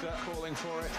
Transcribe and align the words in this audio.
Foster 0.00 0.32
calling 0.32 0.54
for 0.54 0.80
it. 0.80 0.90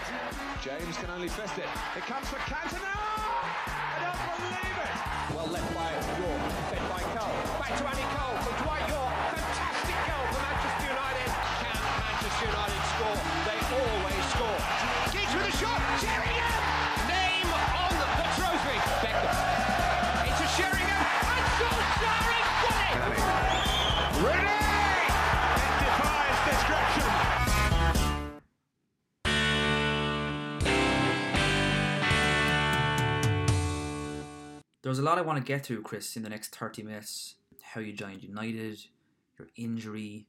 James 0.62 0.96
can 0.96 1.10
only 1.10 1.26
fist 1.28 1.58
it. 1.58 1.66
It 1.96 2.02
comes 2.06 2.28
for 2.28 2.36
Cantona! 2.46 2.86
I 2.86 3.98
don't 3.98 4.38
believe 4.38 4.78
it! 4.78 5.34
Well 5.34 5.48
left 5.50 5.74
by 5.74 5.90
Yorke, 5.90 6.52
fed 6.70 6.82
by 6.86 7.02
Cole. 7.10 7.34
Back 7.58 7.74
to 7.78 7.84
Andy 7.88 8.06
Cole 8.14 8.38
from 8.46 8.54
Dwight 8.62 8.86
Yorke. 8.86 9.18
Fantastic 9.34 9.98
goal 10.06 10.26
for 10.30 10.42
Manchester 10.46 10.86
United. 10.94 11.28
Can 11.66 11.78
Manchester 11.98 12.46
United 12.46 12.82
score? 12.94 13.18
They 13.42 13.58
always 13.74 14.24
score. 14.30 14.60
Giggs 15.10 15.34
with 15.34 15.50
a 15.50 15.56
shot. 15.58 15.80
Sheringham! 15.98 16.71
There's 34.92 34.98
a 34.98 35.04
lot 35.04 35.16
I 35.16 35.22
want 35.22 35.38
to 35.38 35.42
get 35.42 35.64
to, 35.64 35.80
Chris, 35.80 36.18
in 36.18 36.22
the 36.22 36.28
next 36.28 36.54
30 36.54 36.82
minutes. 36.82 37.36
How 37.62 37.80
you 37.80 37.94
joined 37.94 38.22
United, 38.22 38.78
your 39.38 39.48
injury, 39.56 40.26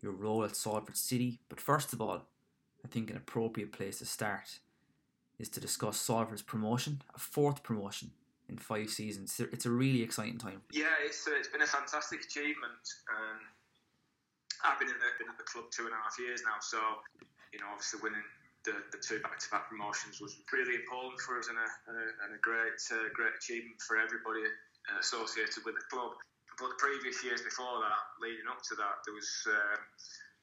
your 0.00 0.12
role 0.12 0.44
at 0.44 0.54
Salford 0.54 0.96
City. 0.96 1.40
But 1.48 1.60
first 1.60 1.92
of 1.92 2.00
all, 2.00 2.22
I 2.84 2.86
think 2.86 3.10
an 3.10 3.16
appropriate 3.16 3.72
place 3.72 3.98
to 3.98 4.06
start 4.06 4.60
is 5.40 5.48
to 5.48 5.58
discuss 5.58 5.96
Salford's 5.96 6.42
promotion, 6.42 7.02
a 7.12 7.18
fourth 7.18 7.64
promotion 7.64 8.12
in 8.48 8.56
five 8.56 8.90
seasons. 8.90 9.40
It's 9.40 9.66
a 9.66 9.70
really 9.70 10.04
exciting 10.04 10.38
time. 10.38 10.62
Yeah, 10.70 10.94
it's, 11.04 11.26
uh, 11.26 11.32
it's 11.36 11.48
been 11.48 11.62
a 11.62 11.66
fantastic 11.66 12.20
achievement. 12.20 12.86
Um, 13.10 13.40
I've 14.64 14.78
been, 14.78 14.90
in 14.90 14.94
the, 14.94 15.10
been 15.18 15.28
at 15.28 15.38
the 15.38 15.42
club 15.42 15.64
two 15.72 15.86
and 15.86 15.92
a 15.92 15.96
half 15.96 16.14
years 16.20 16.40
now, 16.44 16.60
so 16.60 16.78
you 17.52 17.58
know, 17.58 17.66
obviously 17.72 17.98
winning 18.00 18.22
the, 18.64 18.74
the 18.92 19.00
two 19.00 19.20
back-to-back 19.20 19.68
promotions 19.68 20.20
was 20.20 20.40
really 20.52 20.80
important 20.80 21.20
for 21.20 21.38
us 21.38 21.52
and 21.52 21.60
a, 21.60 21.68
and 22.24 22.32
a, 22.32 22.40
great 22.40 22.80
uh, 22.92 23.12
great 23.12 23.36
achievement 23.36 23.76
for 23.84 24.00
everybody 24.00 24.40
associated 25.00 25.64
with 25.64 25.76
the 25.76 25.86
club. 25.92 26.16
But 26.56 26.72
the 26.72 26.80
previous 26.80 27.20
years 27.24 27.42
before 27.42 27.82
that, 27.82 28.02
leading 28.22 28.46
up 28.48 28.62
to 28.70 28.74
that, 28.78 29.04
there 29.04 29.12
was 29.12 29.30
uh, 29.44 29.76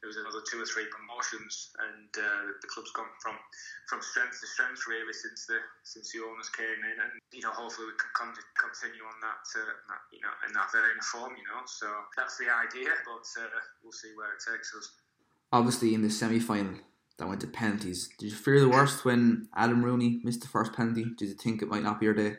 there 0.02 0.10
was 0.10 0.18
another 0.18 0.42
two 0.50 0.58
or 0.58 0.66
three 0.66 0.90
promotions, 0.90 1.70
and 1.78 2.10
uh, 2.18 2.58
the 2.58 2.70
club's 2.74 2.90
gone 2.98 3.10
from 3.22 3.38
from 3.86 4.02
strength 4.02 4.42
to 4.42 4.48
strength 4.50 4.84
really 4.90 5.14
since 5.14 5.46
the 5.46 5.62
since 5.86 6.10
the 6.12 6.26
owners 6.26 6.50
came 6.50 6.82
in, 6.84 6.98
and 7.00 7.14
you 7.32 7.46
know 7.46 7.54
hopefully 7.54 7.90
we 7.90 7.96
can 7.96 8.12
con- 8.18 8.50
continue 8.58 9.06
on 9.06 9.18
that, 9.22 9.46
uh, 9.56 9.74
that 9.88 10.02
you 10.10 10.20
know 10.26 10.34
in 10.50 10.52
that 10.58 10.74
of 10.74 11.06
form, 11.06 11.38
you 11.38 11.46
know. 11.48 11.62
So 11.70 11.88
that's 12.18 12.36
the 12.42 12.50
idea, 12.50 12.92
but 13.06 13.26
uh, 13.40 13.50
we'll 13.86 13.96
see 13.96 14.12
where 14.18 14.34
it 14.34 14.42
takes 14.42 14.74
us. 14.74 14.90
Obviously, 15.54 15.94
in 15.94 16.02
the 16.02 16.10
semi 16.10 16.42
final, 16.42 16.82
that 17.22 17.30
went 17.30 17.38
to 17.46 17.46
penalties. 17.46 18.10
Did 18.18 18.34
you 18.34 18.36
fear 18.36 18.58
the 18.58 18.74
worst 18.74 19.06
when 19.06 19.46
Adam 19.54 19.86
Rooney 19.86 20.26
missed 20.26 20.42
the 20.42 20.50
first 20.50 20.74
penalty? 20.74 21.06
Did 21.22 21.30
you 21.30 21.38
think 21.38 21.62
it 21.62 21.70
might 21.70 21.86
not 21.86 22.02
be 22.02 22.10
your 22.10 22.18
day? 22.18 22.34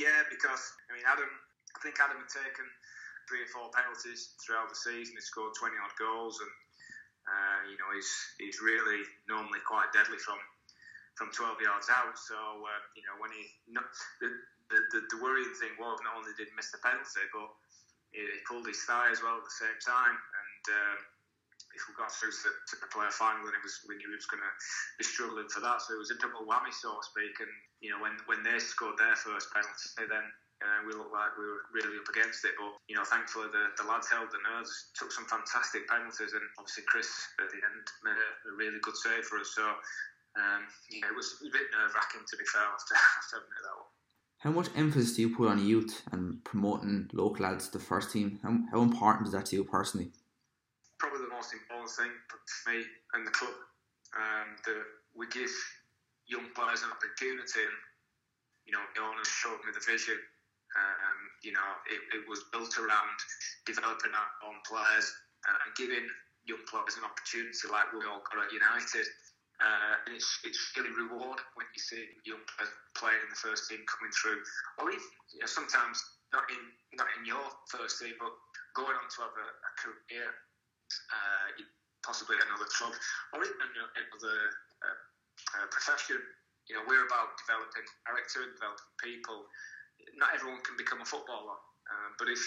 Yeah, 0.00 0.24
because 0.32 0.64
I 0.88 0.96
mean, 0.96 1.04
Adam. 1.04 1.28
I 1.28 1.78
think 1.84 2.00
Adam 2.00 2.16
had 2.16 2.32
taken 2.32 2.64
three 3.28 3.44
or 3.44 3.50
four 3.52 3.68
penalties 3.68 4.32
throughout 4.40 4.72
the 4.72 4.80
season. 4.80 5.12
He 5.12 5.20
scored 5.20 5.52
twenty 5.52 5.76
odd 5.76 5.92
goals, 6.00 6.40
and 6.40 6.52
uh, 7.28 7.60
you 7.68 7.76
know 7.76 7.92
he's 7.92 8.08
he's 8.40 8.64
really 8.64 9.04
normally 9.28 9.60
quite 9.68 9.92
deadly 9.92 10.16
from 10.24 10.40
from 11.20 11.28
twelve 11.36 11.60
yards 11.60 11.92
out. 11.92 12.16
So 12.16 12.64
uh, 12.64 12.82
you 12.96 13.04
know 13.04 13.20
when 13.20 13.28
he 13.36 13.44
not, 13.68 13.84
the, 14.24 14.32
the, 14.72 15.04
the 15.12 15.18
worrying 15.20 15.52
thing 15.60 15.76
was 15.76 16.00
not 16.00 16.16
only 16.16 16.32
did 16.32 16.48
he 16.48 16.56
miss 16.56 16.72
the 16.72 16.80
penalty, 16.80 17.28
but 17.28 17.50
he, 18.16 18.24
he 18.24 18.40
pulled 18.48 18.64
his 18.64 18.80
thigh 18.88 19.12
as 19.12 19.20
well 19.20 19.36
at 19.36 19.44
the 19.44 19.58
same 19.60 19.76
time, 19.84 20.16
and. 20.16 20.64
Um, 20.72 21.00
if 21.74 21.82
we 21.88 21.96
got 21.96 22.12
through 22.12 22.32
to, 22.32 22.50
to 22.52 22.74
the 22.80 22.88
play-off 22.92 23.16
final, 23.16 23.44
then 23.44 23.56
it 23.56 23.64
was 23.64 23.80
we 23.88 23.96
knew 23.96 24.12
he 24.12 24.18
was 24.20 24.28
going 24.28 24.44
to 24.44 24.52
be 25.00 25.04
struggling 25.04 25.48
for 25.48 25.60
that. 25.64 25.80
So 25.80 25.96
it 25.96 26.02
was 26.02 26.12
a 26.12 26.20
double 26.20 26.44
whammy, 26.44 26.72
so 26.72 26.92
to 26.96 27.04
speak. 27.04 27.36
And 27.40 27.52
you 27.80 27.90
know, 27.90 28.00
when 28.00 28.16
when 28.28 28.44
they 28.44 28.60
scored 28.60 29.00
their 29.00 29.16
first 29.16 29.52
penalty, 29.52 30.06
then 30.08 30.26
uh, 30.62 30.80
we 30.86 30.94
looked 30.94 31.12
like 31.12 31.34
we 31.34 31.44
were 31.44 31.64
really 31.74 31.98
up 31.98 32.08
against 32.12 32.44
it. 32.44 32.54
But 32.60 32.76
you 32.86 32.94
know, 32.94 33.04
thankfully 33.04 33.50
the, 33.50 33.72
the 33.80 33.88
lads 33.88 34.08
held 34.08 34.30
the 34.30 34.42
nerves, 34.44 34.92
took 34.94 35.10
some 35.10 35.26
fantastic 35.26 35.88
penalties, 35.88 36.36
and 36.36 36.44
obviously 36.60 36.84
Chris 36.86 37.10
at 37.40 37.50
the 37.50 37.60
end 37.60 37.84
made 38.06 38.18
a, 38.18 38.30
a 38.48 38.52
really 38.54 38.78
good 38.84 38.96
save 38.96 39.26
for 39.26 39.40
us. 39.40 39.52
So 39.56 39.64
um, 40.38 40.68
yeah, 40.88 41.08
it 41.08 41.16
was 41.16 41.40
a 41.42 41.50
bit 41.50 41.68
nerve 41.74 41.92
wracking 41.96 42.24
to 42.24 42.36
be 42.36 42.46
fair. 42.48 42.62
Have 42.62 42.84
to 42.84 43.36
admit 43.42 43.62
that 43.64 43.76
one. 43.76 43.90
How 44.42 44.50
much 44.50 44.68
emphasis 44.74 45.14
do 45.14 45.22
you 45.22 45.36
put 45.36 45.48
on 45.48 45.64
youth 45.64 46.02
and 46.10 46.42
promoting 46.42 47.08
local 47.12 47.46
lads 47.46 47.68
to 47.68 47.78
the 47.78 47.84
first 47.84 48.10
team? 48.10 48.40
How, 48.42 48.58
how 48.72 48.82
important 48.82 49.28
is 49.28 49.32
that 49.34 49.46
to 49.46 49.56
you 49.56 49.64
personally? 49.64 50.10
Probably 51.02 51.26
the 51.26 51.34
most 51.34 51.50
important 51.50 51.90
thing 51.90 52.14
for 52.30 52.38
me 52.70 52.86
and 53.18 53.26
the 53.26 53.34
club 53.34 53.58
um, 54.14 54.54
that 54.62 54.86
we 55.18 55.26
give 55.34 55.50
young 56.30 56.46
players 56.54 56.86
an 56.86 56.94
opportunity. 56.94 57.58
And 57.58 57.78
you 58.62 58.72
know, 58.78 58.86
the 58.94 59.02
owners 59.02 59.26
showed 59.26 59.58
me 59.66 59.74
the 59.74 59.82
vision. 59.82 60.14
Um, 60.78 61.18
you 61.42 61.50
know, 61.50 61.70
it, 61.90 62.00
it, 62.16 62.22
was 62.30 62.46
built 62.54 62.78
around 62.78 63.18
developing 63.66 64.14
our 64.14 64.30
own 64.46 64.62
players 64.62 65.10
and 65.44 65.74
giving 65.74 66.06
young 66.46 66.62
players 66.70 66.94
an 66.94 67.04
opportunity, 67.04 67.66
like 67.66 67.90
we 67.90 68.06
all 68.06 68.22
got 68.30 68.46
at 68.46 68.54
United. 68.54 69.04
Uh, 69.58 70.06
and 70.06 70.14
it's, 70.14 70.30
it's 70.46 70.62
really 70.78 70.94
rewarding 70.94 71.50
when 71.58 71.66
you 71.74 71.82
see 71.82 72.14
young 72.24 72.40
players 72.46 72.70
playing 72.94 73.20
in 73.26 73.30
the 73.34 73.42
first 73.42 73.66
team 73.66 73.82
coming 73.90 74.14
through, 74.14 74.38
or 74.78 74.86
even 74.86 75.02
you 75.34 75.42
know, 75.42 75.50
sometimes 75.50 75.98
not 76.30 76.46
in 76.46 76.62
not 76.94 77.10
in 77.18 77.26
your 77.26 77.42
first 77.68 77.98
team, 77.98 78.14
but 78.22 78.32
going 78.72 78.94
on 78.96 79.06
to 79.12 79.18
have 79.26 79.34
a, 79.36 79.48
a 79.50 79.70
career 79.76 80.30
uh, 81.10 81.62
possibly 82.02 82.36
another 82.36 82.66
club 82.74 82.92
or 83.32 83.42
even 83.42 83.58
another 83.62 84.38
uh, 84.82 84.98
uh, 85.58 85.66
profession. 85.70 86.18
You 86.70 86.78
know, 86.78 86.84
we're 86.86 87.06
about 87.06 87.34
developing 87.42 87.86
character, 88.06 88.46
developing 88.54 88.94
people. 89.02 89.46
Not 90.18 90.34
everyone 90.34 90.62
can 90.62 90.78
become 90.78 91.02
a 91.02 91.08
footballer, 91.08 91.58
um, 91.90 92.10
but 92.18 92.30
if 92.30 92.42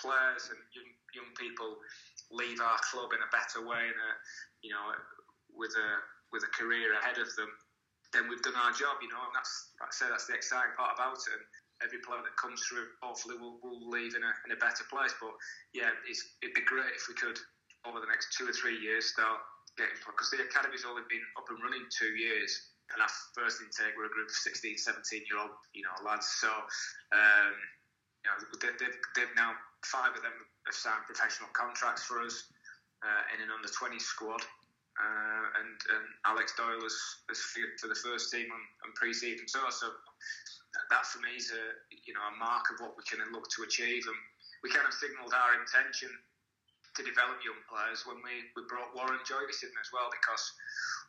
players 0.00 0.48
and 0.52 0.60
young, 0.72 0.90
young 1.12 1.30
people 1.36 1.80
leave 2.32 2.60
our 2.60 2.80
club 2.90 3.12
in 3.12 3.20
a 3.20 3.30
better 3.32 3.64
way, 3.64 3.84
and 3.88 4.00
a, 4.00 4.10
you 4.64 4.72
know, 4.72 4.92
with 5.52 5.72
a 5.76 5.88
with 6.32 6.44
a 6.44 6.52
career 6.56 6.96
ahead 6.98 7.20
of 7.20 7.28
them, 7.36 7.48
then 8.12 8.26
we've 8.28 8.42
done 8.42 8.56
our 8.58 8.72
job. 8.72 9.00
You 9.00 9.12
know, 9.12 9.22
and 9.22 9.34
that's 9.36 9.76
I 9.80 9.88
say 9.92 10.06
that's 10.08 10.28
the 10.28 10.36
exciting 10.36 10.76
part 10.76 10.96
about 10.96 11.20
it. 11.20 11.36
And 11.36 11.44
every 11.84 12.00
player 12.00 12.24
that 12.24 12.36
comes 12.40 12.64
through, 12.64 12.96
hopefully, 13.04 13.36
will 13.36 13.60
will 13.60 13.80
leave 13.88 14.16
in 14.16 14.24
a 14.24 14.32
in 14.48 14.56
a 14.56 14.60
better 14.60 14.84
place. 14.88 15.14
But 15.20 15.36
yeah, 15.76 15.92
it'd 16.08 16.56
be 16.56 16.64
great 16.64 16.96
if 16.96 17.06
we 17.08 17.14
could 17.14 17.38
over 17.84 18.00
the 18.00 18.08
next 18.08 18.36
two 18.36 18.48
or 18.48 18.54
three 18.56 18.76
years 18.80 19.12
start 19.12 19.40
getting 19.76 19.96
because 20.06 20.30
the 20.30 20.40
academy's 20.40 20.86
only 20.88 21.02
been 21.10 21.22
up 21.36 21.48
and 21.50 21.60
running 21.60 21.84
two 21.92 22.14
years 22.16 22.74
and 22.92 23.00
our 23.00 23.12
first 23.32 23.64
intake 23.64 23.96
were 23.96 24.04
a 24.04 24.12
group 24.12 24.28
of 24.28 24.36
16 24.36 24.76
17 24.76 25.24
year 25.30 25.40
old 25.40 25.54
you 25.72 25.82
know 25.82 25.94
lads. 26.04 26.28
So 26.40 26.50
um, 27.14 27.54
you 28.22 28.28
know 28.28 28.36
they, 28.60 28.72
they've, 28.76 28.98
they've 29.16 29.34
now 29.36 29.56
five 29.86 30.12
of 30.12 30.20
them 30.20 30.36
have 30.68 30.76
signed 30.76 31.08
professional 31.08 31.48
contracts 31.56 32.04
for 32.04 32.20
us 32.20 32.44
uh, 33.00 33.22
in 33.36 33.40
an 33.40 33.48
under 33.52 33.68
20 33.68 33.98
squad. 34.00 34.42
Uh, 34.94 35.46
and, 35.58 35.74
and 35.90 36.06
Alex 36.22 36.54
Doyle 36.54 36.78
is, 36.86 36.94
has 37.26 37.42
for 37.82 37.90
the 37.90 37.98
first 37.98 38.30
team 38.30 38.46
and, 38.46 38.64
on 38.86 38.94
pre-season. 38.94 39.50
So 39.50 39.58
so 39.70 39.90
that 40.90 41.04
for 41.06 41.18
me 41.18 41.34
is 41.34 41.50
a 41.50 41.64
you 42.04 42.14
know 42.14 42.24
a 42.30 42.34
mark 42.38 42.68
of 42.70 42.78
what 42.84 42.94
we 42.94 43.02
can 43.02 43.18
look 43.32 43.48
to 43.58 43.64
achieve. 43.64 44.06
And 44.06 44.20
we 44.62 44.70
kind 44.70 44.86
of 44.86 44.94
signalled 44.94 45.34
our 45.34 45.58
intention 45.58 46.14
to 46.94 47.02
develop 47.02 47.42
young 47.42 47.58
players 47.66 48.06
when 48.06 48.22
we, 48.22 48.46
we 48.54 48.62
brought 48.70 48.94
Warren 48.94 49.22
Joyce 49.26 49.66
in 49.66 49.74
as 49.82 49.90
well 49.90 50.08
because 50.14 50.44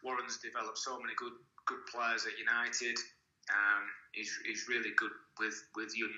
Warren's 0.01 0.41
developed 0.41 0.81
so 0.81 0.97
many 0.97 1.13
good 1.18 1.38
good 1.66 1.81
players 1.90 2.25
at 2.29 2.38
United. 2.38 2.97
Um, 3.50 3.84
he's, 4.13 4.29
he's 4.46 4.69
really 4.69 4.94
good 4.97 5.13
with, 5.38 5.57
with 5.73 5.94
young 5.97 6.13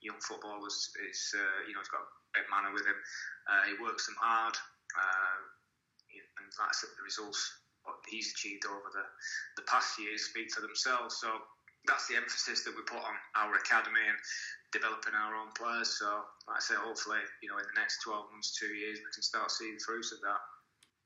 young 0.00 0.20
footballers. 0.20 0.92
He's 0.96 1.36
uh, 1.36 1.68
you 1.68 1.76
know 1.76 1.80
he's 1.84 1.92
got 1.92 2.04
a 2.04 2.10
great 2.32 2.48
manner 2.48 2.72
with 2.72 2.84
him. 2.88 2.96
Uh, 3.48 3.62
he 3.68 3.74
works 3.80 4.08
them 4.08 4.16
hard, 4.16 4.56
uh, 4.56 5.36
and 6.40 6.48
said, 6.72 6.92
the 6.96 7.04
results 7.04 7.40
what 7.84 7.96
he's 8.08 8.32
achieved 8.32 8.64
over 8.68 8.92
the, 8.92 9.04
the 9.56 9.64
past 9.64 9.96
years 9.96 10.28
speak 10.28 10.52
for 10.52 10.60
themselves. 10.60 11.16
So 11.16 11.32
that's 11.86 12.08
the 12.08 12.16
emphasis 12.16 12.64
that 12.64 12.76
we 12.76 12.82
put 12.82 13.00
on 13.00 13.16
our 13.36 13.54
academy 13.56 14.04
and 14.08 14.18
developing 14.72 15.14
our 15.14 15.34
own 15.34 15.48
players. 15.56 15.96
So, 15.98 16.06
like 16.48 16.58
I 16.58 16.60
say, 16.60 16.74
hopefully, 16.76 17.20
you 17.42 17.48
know, 17.48 17.58
in 17.58 17.64
the 17.72 17.80
next 17.80 18.02
12 18.02 18.26
months, 18.32 18.56
two 18.56 18.72
years, 18.74 18.98
we 18.98 19.10
can 19.12 19.22
start 19.22 19.50
seeing 19.50 19.78
fruits 19.84 20.12
of 20.12 20.20
that. 20.20 20.40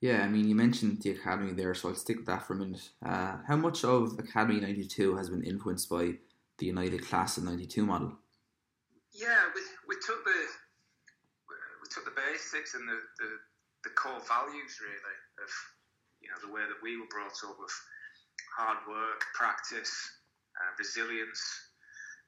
Yeah, 0.00 0.20
I 0.20 0.28
mean, 0.28 0.48
you 0.48 0.54
mentioned 0.54 1.00
the 1.00 1.12
academy 1.12 1.52
there, 1.52 1.72
so 1.72 1.88
I'll 1.88 1.94
stick 1.94 2.18
with 2.18 2.26
that 2.26 2.46
for 2.46 2.54
a 2.54 2.56
minute. 2.56 2.90
Uh, 3.00 3.38
how 3.46 3.56
much 3.56 3.84
of 3.84 4.18
Academy 4.18 4.60
92 4.60 5.16
has 5.16 5.30
been 5.30 5.42
influenced 5.42 5.88
by 5.88 6.20
the 6.58 6.66
United 6.66 7.06
Class 7.06 7.38
of 7.38 7.44
92 7.44 7.86
model? 7.86 8.12
Yeah, 9.14 9.48
we, 9.54 9.62
we 9.88 9.94
took 10.04 10.24
the 10.24 10.40
we 11.48 11.86
took 11.88 12.04
the 12.04 12.20
basics 12.20 12.74
and 12.74 12.88
the, 12.88 12.98
the, 13.20 13.30
the 13.84 13.90
core 13.94 14.20
values 14.26 14.80
really 14.80 15.18
of 15.40 15.52
you 16.20 16.28
know 16.28 16.40
the 16.42 16.52
way 16.52 16.62
that 16.66 16.82
we 16.82 16.96
were 16.98 17.08
brought 17.08 17.36
up 17.44 17.56
with 17.60 17.76
hard 18.56 18.78
work, 18.88 19.24
practice, 19.34 19.92
uh, 20.60 20.72
resilience, 20.78 21.40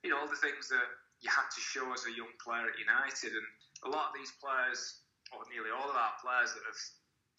you 0.02 0.11
know 0.11 0.19
all 0.19 0.31
the 0.31 0.38
things 0.38 0.69
that 0.69 0.88
you 1.23 1.31
had 1.32 1.49
to 1.49 1.61
show 1.61 1.87
as 1.96 2.05
a 2.05 2.12
young 2.12 2.31
player 2.43 2.69
at 2.69 2.76
United. 2.76 3.32
And 3.32 3.46
a 3.87 3.90
lot 3.90 4.12
of 4.12 4.14
these 4.14 4.32
players, 4.38 5.02
or 5.32 5.43
nearly 5.49 5.73
all 5.73 5.88
of 5.88 5.96
our 5.96 6.14
players 6.20 6.52
that 6.52 6.64
have 6.67 6.81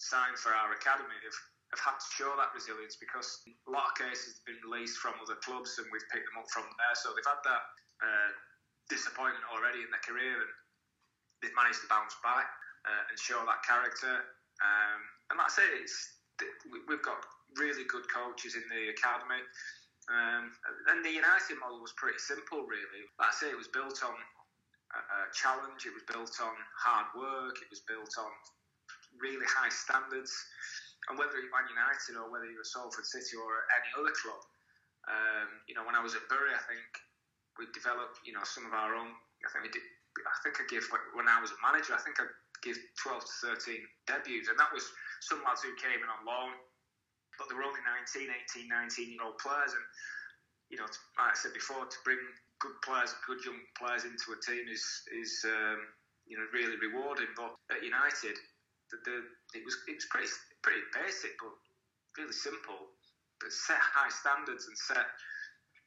signed 0.01 0.37
for 0.41 0.51
our 0.53 0.73
academy, 0.73 1.15
have 1.23 1.39
have 1.75 1.83
had 1.83 1.97
to 1.99 2.09
show 2.15 2.31
that 2.39 2.55
resilience 2.55 2.95
because 2.95 3.43
a 3.67 3.71
lot 3.71 3.91
of 3.91 3.93
cases 3.99 4.39
have 4.39 4.47
been 4.47 4.61
released 4.63 5.03
from 5.03 5.19
other 5.19 5.35
clubs 5.43 5.75
and 5.75 5.87
we've 5.91 6.07
picked 6.07 6.23
them 6.31 6.39
up 6.39 6.47
from 6.47 6.63
there. 6.63 6.95
So 6.95 7.11
they've 7.11 7.27
had 7.27 7.43
that 7.43 7.63
uh, 7.99 8.29
disappointment 8.87 9.43
already 9.51 9.83
in 9.83 9.91
their 9.91 10.03
career 10.03 10.31
and 10.31 10.51
they've 11.43 11.55
managed 11.59 11.83
to 11.83 11.91
bounce 11.91 12.15
back 12.23 12.47
uh, 12.87 13.11
and 13.11 13.15
show 13.19 13.43
that 13.43 13.59
character. 13.67 14.15
Um, 14.63 14.99
and 15.27 15.35
like 15.43 15.51
I 15.51 15.59
say, 15.59 15.67
it's, 15.83 16.23
we've 16.87 17.03
got 17.03 17.19
really 17.59 17.83
good 17.83 18.07
coaches 18.07 18.55
in 18.55 18.63
the 18.71 18.95
academy. 18.95 19.43
Um, 20.07 20.55
and 20.87 21.03
the 21.03 21.11
United 21.11 21.59
model 21.59 21.83
was 21.83 21.91
pretty 21.99 22.19
simple, 22.19 22.63
really. 22.63 23.03
Like 23.19 23.31
I 23.31 23.35
say, 23.35 23.49
it 23.51 23.59
was 23.59 23.67
built 23.67 23.99
on 24.07 24.15
a 24.15 25.27
challenge, 25.35 25.83
it 25.83 25.91
was 25.91 26.07
built 26.07 26.31
on 26.39 26.55
hard 26.79 27.11
work, 27.11 27.59
it 27.59 27.67
was 27.67 27.83
built 27.83 28.15
on 28.15 28.31
really 29.19 29.43
high 29.43 29.67
standards 29.67 30.31
and 31.07 31.15
whether 31.15 31.39
you're 31.39 31.51
Man 31.51 31.67
United 31.71 32.19
or 32.19 32.27
whether 32.27 32.47
you're 32.47 32.67
Salford 32.67 33.07
City 33.07 33.39
or 33.39 33.63
any 33.71 33.89
other 33.95 34.11
club, 34.11 34.41
um, 35.07 35.49
you 35.71 35.75
know, 35.75 35.87
when 35.87 35.95
I 35.95 36.03
was 36.03 36.19
at 36.19 36.27
Bury, 36.27 36.51
I 36.51 36.63
think 36.67 36.83
we 37.55 37.67
developed, 37.71 38.19
you 38.27 38.35
know, 38.35 38.43
some 38.43 38.67
of 38.67 38.75
our 38.75 38.91
own. 38.91 39.15
I 39.43 39.47
think 39.51 39.71
we 39.71 39.71
did. 39.71 39.85
I 40.17 40.37
think 40.43 40.59
I 40.59 40.65
gave 40.67 40.83
when 41.13 41.29
I 41.29 41.39
was 41.39 41.53
a 41.53 41.59
manager. 41.63 41.95
I 41.95 42.01
think 42.01 42.19
I 42.19 42.27
gave 42.65 42.75
12 42.99 43.21
to 43.21 43.33
13 43.53 43.79
debuts, 44.09 44.49
and 44.49 44.57
that 44.59 44.73
was 44.73 44.83
some 45.21 45.39
lads 45.45 45.61
who 45.61 45.71
came 45.77 46.01
in 46.01 46.09
on 46.09 46.25
loan, 46.25 46.57
but 47.37 47.47
they 47.49 47.55
were 47.55 47.65
only 47.65 47.81
19, 47.85 48.27
18, 48.27 48.67
19 48.67 49.13
year 49.13 49.23
old 49.23 49.37
players, 49.37 49.73
and 49.73 49.85
you 50.69 50.77
know, 50.77 50.89
like 51.15 51.31
I 51.31 51.37
said 51.37 51.53
before, 51.55 51.87
to 51.87 51.99
bring 52.03 52.19
good 52.59 52.75
players, 52.83 53.13
good 53.23 53.39
young 53.45 53.61
players 53.77 54.03
into 54.03 54.33
a 54.33 54.39
team 54.43 54.65
is 54.67 54.83
is 55.13 55.45
um, 55.45 55.79
you 56.27 56.35
know 56.35 56.45
really 56.51 56.75
rewarding. 56.81 57.29
But 57.37 57.55
at 57.71 57.85
United, 57.85 58.35
the, 58.91 58.97
the, 59.05 59.15
it 59.55 59.63
was 59.63 59.75
it 59.87 59.95
was 59.95 60.07
pretty 60.11 60.29
pretty 60.65 60.83
basic, 60.91 61.37
but 61.39 61.53
really 62.17 62.35
simple. 62.35 62.91
But 63.37 63.53
set 63.53 63.77
high 63.77 64.09
standards 64.09 64.65
and 64.65 64.73
set, 64.73 65.05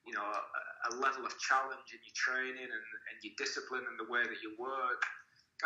you 0.07 0.15
know, 0.15 0.23
a, 0.23 0.41
a 0.87 1.03
level 1.03 1.27
of 1.27 1.35
challenge 1.43 1.91
in 1.91 1.99
your 1.99 2.15
training 2.15 2.71
and, 2.71 2.87
and 3.11 3.17
your 3.27 3.35
discipline 3.35 3.83
and 3.91 3.99
the 3.99 4.07
way 4.07 4.23
that 4.23 4.39
you 4.39 4.55
work. 4.55 5.03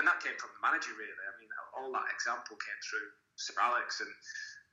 And 0.00 0.08
that 0.08 0.18
came 0.24 0.34
from 0.40 0.50
the 0.56 0.62
manager, 0.64 0.96
really. 0.96 1.12
I 1.12 1.34
mean, 1.38 1.52
all 1.76 1.92
that 1.92 2.08
example 2.10 2.56
came 2.56 2.80
through 2.82 3.08
Sir 3.36 3.54
Alex, 3.60 4.00
and 4.00 4.10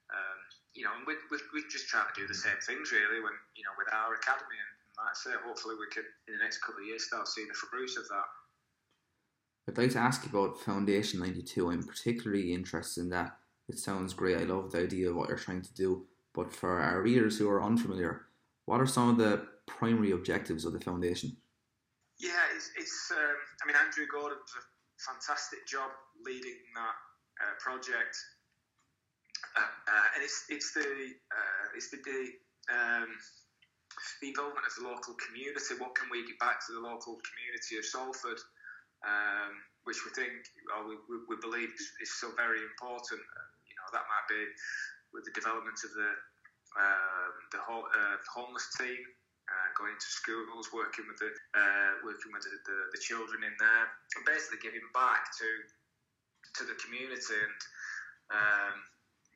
um, 0.10 0.40
you 0.74 0.84
know, 0.84 0.94
and 0.96 1.06
we 1.06 1.16
we 1.30 1.38
we 1.54 1.68
just 1.70 1.88
trying 1.88 2.08
to 2.08 2.16
do 2.20 2.28
the 2.28 2.36
same 2.36 2.60
things, 2.66 2.92
really. 2.92 3.20
When 3.20 3.36
you 3.56 3.64
know, 3.64 3.76
with 3.78 3.92
our 3.94 4.16
academy, 4.16 4.56
and 4.56 4.72
like 4.98 5.12
I 5.12 5.16
say, 5.16 5.32
hopefully 5.44 5.76
we 5.76 5.88
can 5.92 6.04
in 6.28 6.38
the 6.38 6.44
next 6.44 6.60
couple 6.60 6.82
of 6.82 6.88
years 6.88 7.06
start 7.06 7.28
seeing 7.28 7.48
the 7.48 7.54
fruits 7.54 7.98
of 7.98 8.08
that. 8.10 8.28
I'd 9.70 9.78
like 9.78 9.92
to 9.92 10.00
ask 10.00 10.26
you 10.26 10.32
about 10.32 10.60
Foundation 10.60 11.20
92. 11.20 11.70
I'm 11.70 11.84
particularly 11.84 12.54
interested 12.54 13.02
in 13.02 13.10
that 13.10 13.38
it 13.70 13.80
sounds 13.80 14.14
great. 14.14 14.38
I 14.38 14.44
love 14.44 14.72
the 14.72 14.84
idea 14.84 15.10
of 15.10 15.16
what 15.16 15.30
you're 15.30 15.38
trying 15.38 15.62
to 15.62 15.74
do. 15.74 16.06
But 16.34 16.52
for 16.52 16.80
our 16.80 17.02
readers 17.02 17.38
who 17.38 17.50
are 17.50 17.64
unfamiliar, 17.64 18.28
what 18.66 18.82
are 18.82 18.88
some 18.88 19.10
of 19.10 19.18
the 19.18 19.48
primary 19.68 20.12
objectives 20.12 20.66
of 20.66 20.74
the 20.74 20.80
foundation? 20.80 21.38
Yeah, 22.20 22.44
it's, 22.56 22.72
it's 22.78 23.12
um, 23.12 23.36
I 23.64 23.68
mean, 23.68 23.76
Andrew 23.76 24.06
Gordon 24.12 24.38
does 24.40 24.64
a 24.64 25.12
fantastic 25.12 25.68
job 25.68 25.92
leading 26.26 26.58
that 26.76 26.96
uh, 27.42 27.54
project. 27.60 28.16
Uh, 29.58 29.66
uh, 29.66 30.08
and 30.16 30.22
it's, 30.24 30.46
it's 30.50 30.74
the, 30.74 30.86
uh, 30.86 31.66
it's 31.76 31.90
the, 31.92 32.00
the, 32.04 32.22
um, 32.72 33.10
the 34.22 34.30
involvement 34.32 34.64
of 34.64 34.74
the 34.80 34.86
local 34.88 35.14
community. 35.20 35.76
What 35.78 35.94
can 35.98 36.08
we 36.10 36.24
give 36.26 36.40
back 36.40 36.64
to 36.68 36.72
the 36.74 36.84
local 36.84 37.20
community 37.22 37.78
of 37.78 37.86
Salford? 37.86 38.40
Um, 39.02 39.58
which 39.84 39.98
we 40.06 40.14
think, 40.14 40.30
or 40.78 40.86
we, 40.86 40.96
we 41.26 41.38
believe, 41.42 41.74
is, 41.74 41.90
is 42.06 42.14
so 42.22 42.30
very 42.38 42.62
important 42.62 43.18
You 43.18 43.74
know, 43.74 43.88
that 43.98 44.06
might 44.06 44.28
be 44.30 44.46
with 45.10 45.26
the 45.26 45.34
development 45.34 45.78
of 45.82 45.92
the 45.98 46.12
um, 46.80 47.34
the 47.52 47.60
whole, 47.60 47.84
uh, 47.84 48.16
homeless 48.32 48.64
team, 48.80 48.96
uh, 49.52 49.68
going 49.76 49.98
to 50.00 50.08
schools, 50.08 50.72
working 50.72 51.04
with 51.04 51.20
the 51.20 51.32
uh, 51.52 52.00
working 52.08 52.32
with 52.32 52.48
the, 52.48 52.56
the, 52.64 52.78
the, 52.96 53.02
children 53.04 53.44
in 53.44 53.52
there, 53.60 53.86
and 54.16 54.24
basically 54.24 54.64
giving 54.64 54.86
back 54.96 55.28
to 55.36 55.50
to 56.56 56.64
the 56.64 56.78
community 56.80 57.36
and 57.36 57.60
um, 58.32 58.76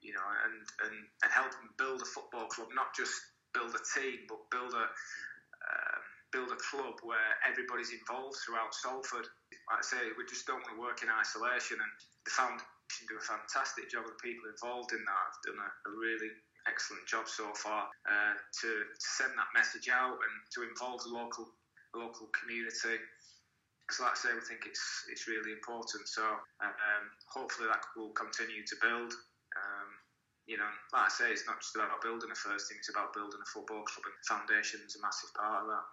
you 0.06 0.13
know 0.13 0.28
and, 0.46 0.62
and 0.86 0.96
and 1.25 1.30
helping 1.34 1.68
build 1.81 2.06
a 2.06 2.10
football 2.10 2.46
club, 2.48 2.69
not 2.78 2.94
just 2.94 3.13
build 3.57 3.74
a 3.74 3.84
team, 3.98 4.30
but 4.30 4.38
build 4.54 4.72
a 4.78 4.86
um, 4.86 6.02
build 6.30 6.52
a 6.52 6.60
club 6.60 7.00
where 7.02 7.31
everybody's 7.48 7.96
involved 7.96 8.38
throughout 8.44 8.75
Salford. 8.75 9.25
Like 9.72 9.81
I 9.81 9.86
say, 9.86 10.04
we 10.13 10.28
just 10.30 10.46
don't 10.46 10.62
want 10.62 10.75
to 10.75 10.81
work 10.81 11.00
in 11.02 11.10
isolation, 11.10 11.80
and 11.80 11.92
the 12.28 12.34
foundation 12.36 13.10
do 13.10 13.18
a 13.18 13.25
fantastic 13.25 13.90
job. 13.90 14.06
The 14.06 14.19
people 14.22 14.46
involved 14.52 14.94
in 14.94 15.02
that 15.02 15.19
have 15.25 15.40
done 15.48 15.60
a, 15.60 15.69
a 15.90 15.92
really 15.96 16.30
excellent 16.68 17.06
job 17.06 17.30
so 17.30 17.50
far 17.54 17.90
uh, 18.10 18.36
to, 18.62 18.69
to, 18.90 19.06
send 19.22 19.34
that 19.38 19.50
message 19.54 19.90
out 19.90 20.18
and 20.18 20.36
to 20.54 20.66
involve 20.66 21.01
the 21.06 21.13
local 21.13 21.50
local 21.94 22.28
community. 22.34 23.00
So, 23.94 24.01
like 24.01 24.18
I 24.18 24.19
say, 24.19 24.31
we 24.34 24.42
think 24.42 24.66
it's 24.66 24.81
it's 25.10 25.30
really 25.30 25.54
important. 25.54 26.10
So, 26.10 26.25
um, 26.62 27.04
hopefully, 27.30 27.69
that 27.69 27.86
will 27.96 28.12
continue 28.18 28.66
to 28.66 28.75
build. 28.81 29.13
You 30.46 30.58
know, 30.58 30.70
like 30.94 31.10
I 31.10 31.10
say, 31.10 31.32
it's 31.32 31.48
not 31.48 31.60
just 31.60 31.76
about 31.76 32.02
building 32.02 32.30
a 32.32 32.36
first 32.36 32.70
team; 32.70 32.78
it's 32.78 32.90
about 32.90 33.14
building 33.14 33.42
a 33.42 33.50
football 33.50 33.82
club, 33.82 34.06
and 34.06 34.16
foundation 34.30 34.82
is 34.86 34.96
a 34.96 35.02
massive 35.02 35.34
part 35.34 35.66
of 35.66 35.68
that. 35.70 35.86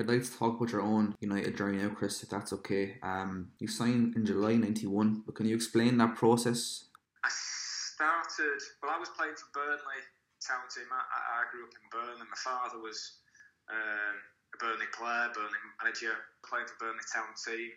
I'd 0.00 0.08
like 0.08 0.24
to 0.24 0.32
talk 0.32 0.56
about 0.56 0.72
your 0.72 0.80
own 0.80 1.14
United 1.20 1.56
journey 1.56 1.76
now, 1.76 1.92
Chris, 1.92 2.22
if 2.22 2.30
that's 2.30 2.54
okay. 2.54 2.96
Um, 3.02 3.52
you 3.58 3.68
signed 3.68 4.16
in 4.16 4.24
July 4.24 4.56
91, 4.56 5.24
but 5.26 5.34
can 5.34 5.44
you 5.44 5.54
explain 5.54 5.98
that 5.98 6.16
process? 6.16 6.88
I 7.20 7.28
started, 7.28 8.64
well, 8.80 8.96
I 8.96 8.98
was 8.98 9.12
playing 9.12 9.36
for 9.36 9.52
Burnley 9.52 10.00
town 10.40 10.64
team. 10.72 10.88
I, 10.88 11.04
I 11.04 11.52
grew 11.52 11.68
up 11.68 11.76
in 11.76 11.84
Burnley. 11.92 12.24
My 12.24 12.40
father 12.40 12.80
was 12.80 13.20
um, 13.68 14.16
a 14.16 14.56
Burnley 14.56 14.88
player, 14.96 15.28
Burnley 15.36 15.60
manager, 15.84 16.16
playing 16.48 16.64
for 16.64 16.80
Burnley 16.80 17.04
town 17.12 17.36
team. 17.36 17.68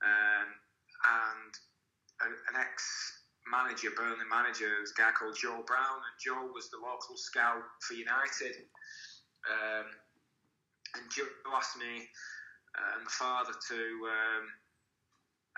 Um, 0.00 0.48
and 1.04 1.52
an 2.24 2.56
ex 2.56 3.19
manager, 3.50 3.90
Burnley 3.92 4.26
manager, 4.30 4.70
was 4.80 4.94
a 4.94 4.98
guy 4.98 5.10
called 5.12 5.36
Joe 5.36 5.66
Brown, 5.66 5.98
and 6.00 6.16
Joe 6.22 6.48
was 6.54 6.70
the 6.70 6.78
local 6.78 7.18
scout 7.18 7.62
for 7.82 7.94
United. 7.94 8.64
Um, 9.44 9.86
and 10.96 11.04
Joe 11.10 11.28
asked 11.54 11.78
me 11.78 12.08
uh, 12.78 12.96
and 12.98 13.04
my 13.04 13.14
father 13.14 13.54
to, 13.54 13.80
um, 14.06 14.44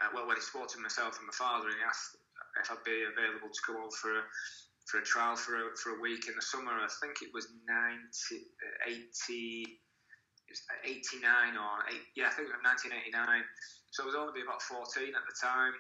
uh, 0.01 0.09
well, 0.17 0.27
when 0.29 0.37
he 0.37 0.45
spoke 0.45 0.69
to 0.73 0.81
myself 0.81 1.21
and 1.21 1.29
my 1.29 1.37
father, 1.37 1.69
and 1.69 1.77
he 1.77 1.85
asked 1.85 2.17
if 2.61 2.69
I'd 2.73 2.85
be 2.85 3.05
available 3.05 3.53
to 3.53 3.61
come 3.65 3.77
over 3.81 3.93
for 3.93 4.13
a, 4.17 4.25
for 4.89 5.01
a 5.01 5.05
trial 5.05 5.37
for 5.37 5.57
a, 5.57 5.65
for 5.77 5.97
a 5.97 6.01
week 6.01 6.29
in 6.29 6.35
the 6.37 6.45
summer. 6.45 6.73
I 6.73 6.89
think 7.01 7.21
it 7.21 7.33
was 7.33 7.49
90, 7.69 8.45
80, 8.89 9.81
89 10.85 11.57
or 11.57 11.85
8, 11.89 11.97
yeah, 12.17 12.29
I 12.29 12.33
think 12.33 12.49
it 12.49 12.57
was 12.57 12.65
1989. 12.65 13.45
So 13.93 14.05
I 14.05 14.07
was 14.09 14.17
only 14.17 14.41
about 14.41 14.61
14 14.65 15.13
at 15.13 15.25
the 15.25 15.37
time. 15.37 15.77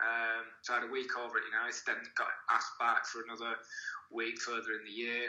Um, 0.00 0.44
so 0.62 0.72
I 0.72 0.80
had 0.80 0.88
a 0.88 0.92
week 0.92 1.12
over 1.18 1.36
at 1.36 1.46
United, 1.46 1.84
then 1.84 2.00
got 2.16 2.30
asked 2.50 2.74
back 2.80 3.04
for 3.06 3.22
another 3.26 3.60
week 4.10 4.40
further 4.40 4.80
in 4.80 4.84
the 4.86 4.94
year. 4.94 5.28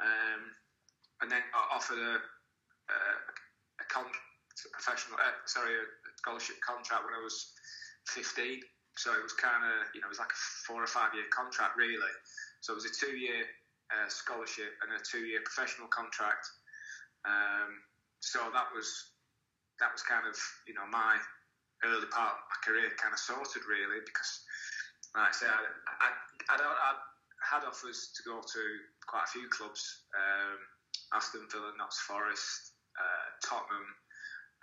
Um, 0.00 0.50
and 1.22 1.30
then 1.30 1.44
got 1.54 1.70
offered 1.70 2.00
a, 2.00 2.16
uh, 2.90 3.16
a, 3.80 3.86
con- 3.86 4.10
a 4.10 4.68
professional, 4.74 5.20
uh, 5.20 5.36
sorry, 5.46 5.74
a 5.78 5.84
scholarship 6.18 6.58
contract 6.64 7.06
when 7.06 7.14
I 7.14 7.22
was 7.22 7.54
15. 8.10 8.60
So 8.96 9.10
it 9.10 9.22
was 9.22 9.34
kind 9.34 9.62
of, 9.62 9.90
you 9.94 10.00
know, 10.00 10.06
it 10.10 10.14
was 10.14 10.22
like 10.22 10.30
a 10.30 10.42
four 10.66 10.82
or 10.82 10.90
five 10.90 11.14
year 11.14 11.26
contract 11.34 11.76
really. 11.76 12.14
So 12.62 12.74
it 12.74 12.78
was 12.78 12.86
a 12.86 12.94
two 12.94 13.14
year 13.18 13.46
uh, 13.90 14.08
scholarship 14.08 14.70
and 14.82 14.94
a 14.94 15.00
two 15.02 15.26
year 15.26 15.42
professional 15.44 15.90
contract. 15.90 16.46
Um, 17.26 17.82
so 18.20 18.38
that 18.54 18.70
was 18.74 18.88
that 19.80 19.90
was 19.90 20.02
kind 20.06 20.24
of, 20.26 20.38
you 20.66 20.74
know, 20.74 20.86
my 20.86 21.18
early 21.82 22.06
part 22.14 22.38
of 22.38 22.46
my 22.46 22.58
career 22.62 22.88
kind 22.96 23.12
of 23.12 23.20
sorted 23.20 23.66
really 23.66 24.00
because, 24.06 24.30
like 25.16 25.30
I 25.30 25.34
say, 25.34 25.48
I, 25.50 25.58
I, 25.58 26.08
I, 26.52 26.56
I 26.60 26.92
had 27.42 27.66
offers 27.66 28.14
to 28.14 28.20
go 28.22 28.38
to 28.40 28.62
quite 29.04 29.26
a 29.26 29.34
few 29.34 29.46
clubs. 29.50 29.82
Um, 30.14 30.58
Aston 31.12 31.46
Villa, 31.50 31.74
Notts 31.76 32.00
Forest, 32.06 32.74
uh, 32.96 33.26
Tottenham. 33.44 33.86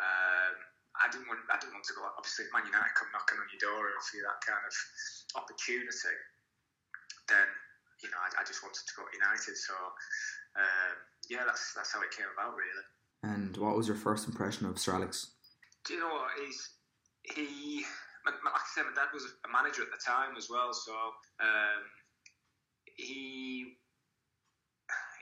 Um, 0.01 0.55
I 0.99 1.07
didn't 1.07 1.29
want 1.31 1.39
I 1.47 1.55
didn't 1.55 1.77
want 1.77 1.87
to 1.87 1.95
go. 1.95 2.03
Obviously, 2.19 2.47
if 2.47 2.51
Man 2.51 2.67
United 2.67 2.91
come 2.99 3.07
knocking 3.15 3.39
on 3.39 3.47
your 3.53 3.63
door 3.63 3.87
and 3.87 3.95
offer 3.95 4.15
you 4.19 4.23
that 4.27 4.43
kind 4.43 4.59
of 4.59 4.75
opportunity, 5.39 6.15
then 7.31 7.47
you 8.03 8.11
know 8.11 8.19
I, 8.19 8.41
I 8.41 8.43
just 8.43 8.59
wanted 8.59 8.83
to 8.83 8.93
go 8.99 9.07
to 9.07 9.13
United. 9.15 9.55
So 9.55 9.75
um, 10.59 10.95
yeah, 11.31 11.47
that's 11.47 11.71
that's 11.71 11.95
how 11.95 12.03
it 12.03 12.11
came 12.11 12.27
about, 12.35 12.59
really. 12.59 12.85
And 13.23 13.55
what 13.55 13.77
was 13.77 13.87
your 13.87 13.95
first 13.95 14.27
impression 14.27 14.67
of 14.67 14.75
Sir 14.75 14.99
Alex? 14.99 15.31
Do 15.85 15.95
you 15.95 15.99
know 16.03 16.11
what 16.11 16.35
he's 16.35 16.59
he? 17.23 17.85
Like 18.25 18.37
I 18.53 18.61
said, 18.75 18.85
my 18.85 18.93
dad 18.93 19.09
was 19.13 19.25
a 19.25 19.49
manager 19.49 19.81
at 19.81 19.89
the 19.89 19.97
time 19.97 20.37
as 20.37 20.45
well, 20.45 20.73
so 20.73 20.93
um, 21.41 21.81
he 22.95 23.65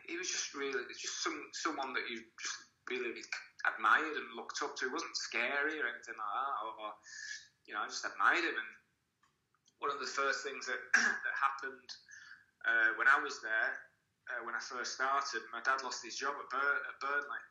he 0.08 0.18
was 0.18 0.28
just 0.28 0.52
really 0.54 0.84
just 1.00 1.24
some 1.24 1.38
someone 1.54 1.94
that 1.94 2.04
you 2.12 2.20
just 2.42 2.60
really 2.90 3.22
admired 3.68 4.16
and 4.18 4.36
looked 4.36 4.60
up 4.66 4.76
to. 4.78 4.90
He 4.90 4.92
wasn't 4.92 5.16
scary 5.16 5.78
or 5.80 5.88
anything 5.88 6.18
like 6.18 6.34
that, 6.34 6.56
or, 6.66 6.72
or 6.82 6.92
you 7.70 7.78
know, 7.78 7.86
I 7.86 7.88
just 7.88 8.04
admired 8.04 8.44
him. 8.44 8.58
And 8.58 8.72
one 9.80 9.94
of 9.94 10.02
the 10.02 10.10
first 10.10 10.42
things 10.44 10.66
that, 10.66 10.82
that 10.98 11.36
happened 11.38 11.90
uh, 12.66 12.90
when 12.98 13.08
I 13.08 13.22
was 13.22 13.40
there, 13.46 13.72
uh, 14.34 14.42
when 14.44 14.58
I 14.58 14.62
first 14.64 14.98
started, 14.98 15.46
my 15.54 15.62
dad 15.62 15.86
lost 15.86 16.04
his 16.04 16.18
job 16.18 16.36
at, 16.36 16.50
Bur- 16.50 16.84
at 16.90 16.96
Burnley, 17.00 17.44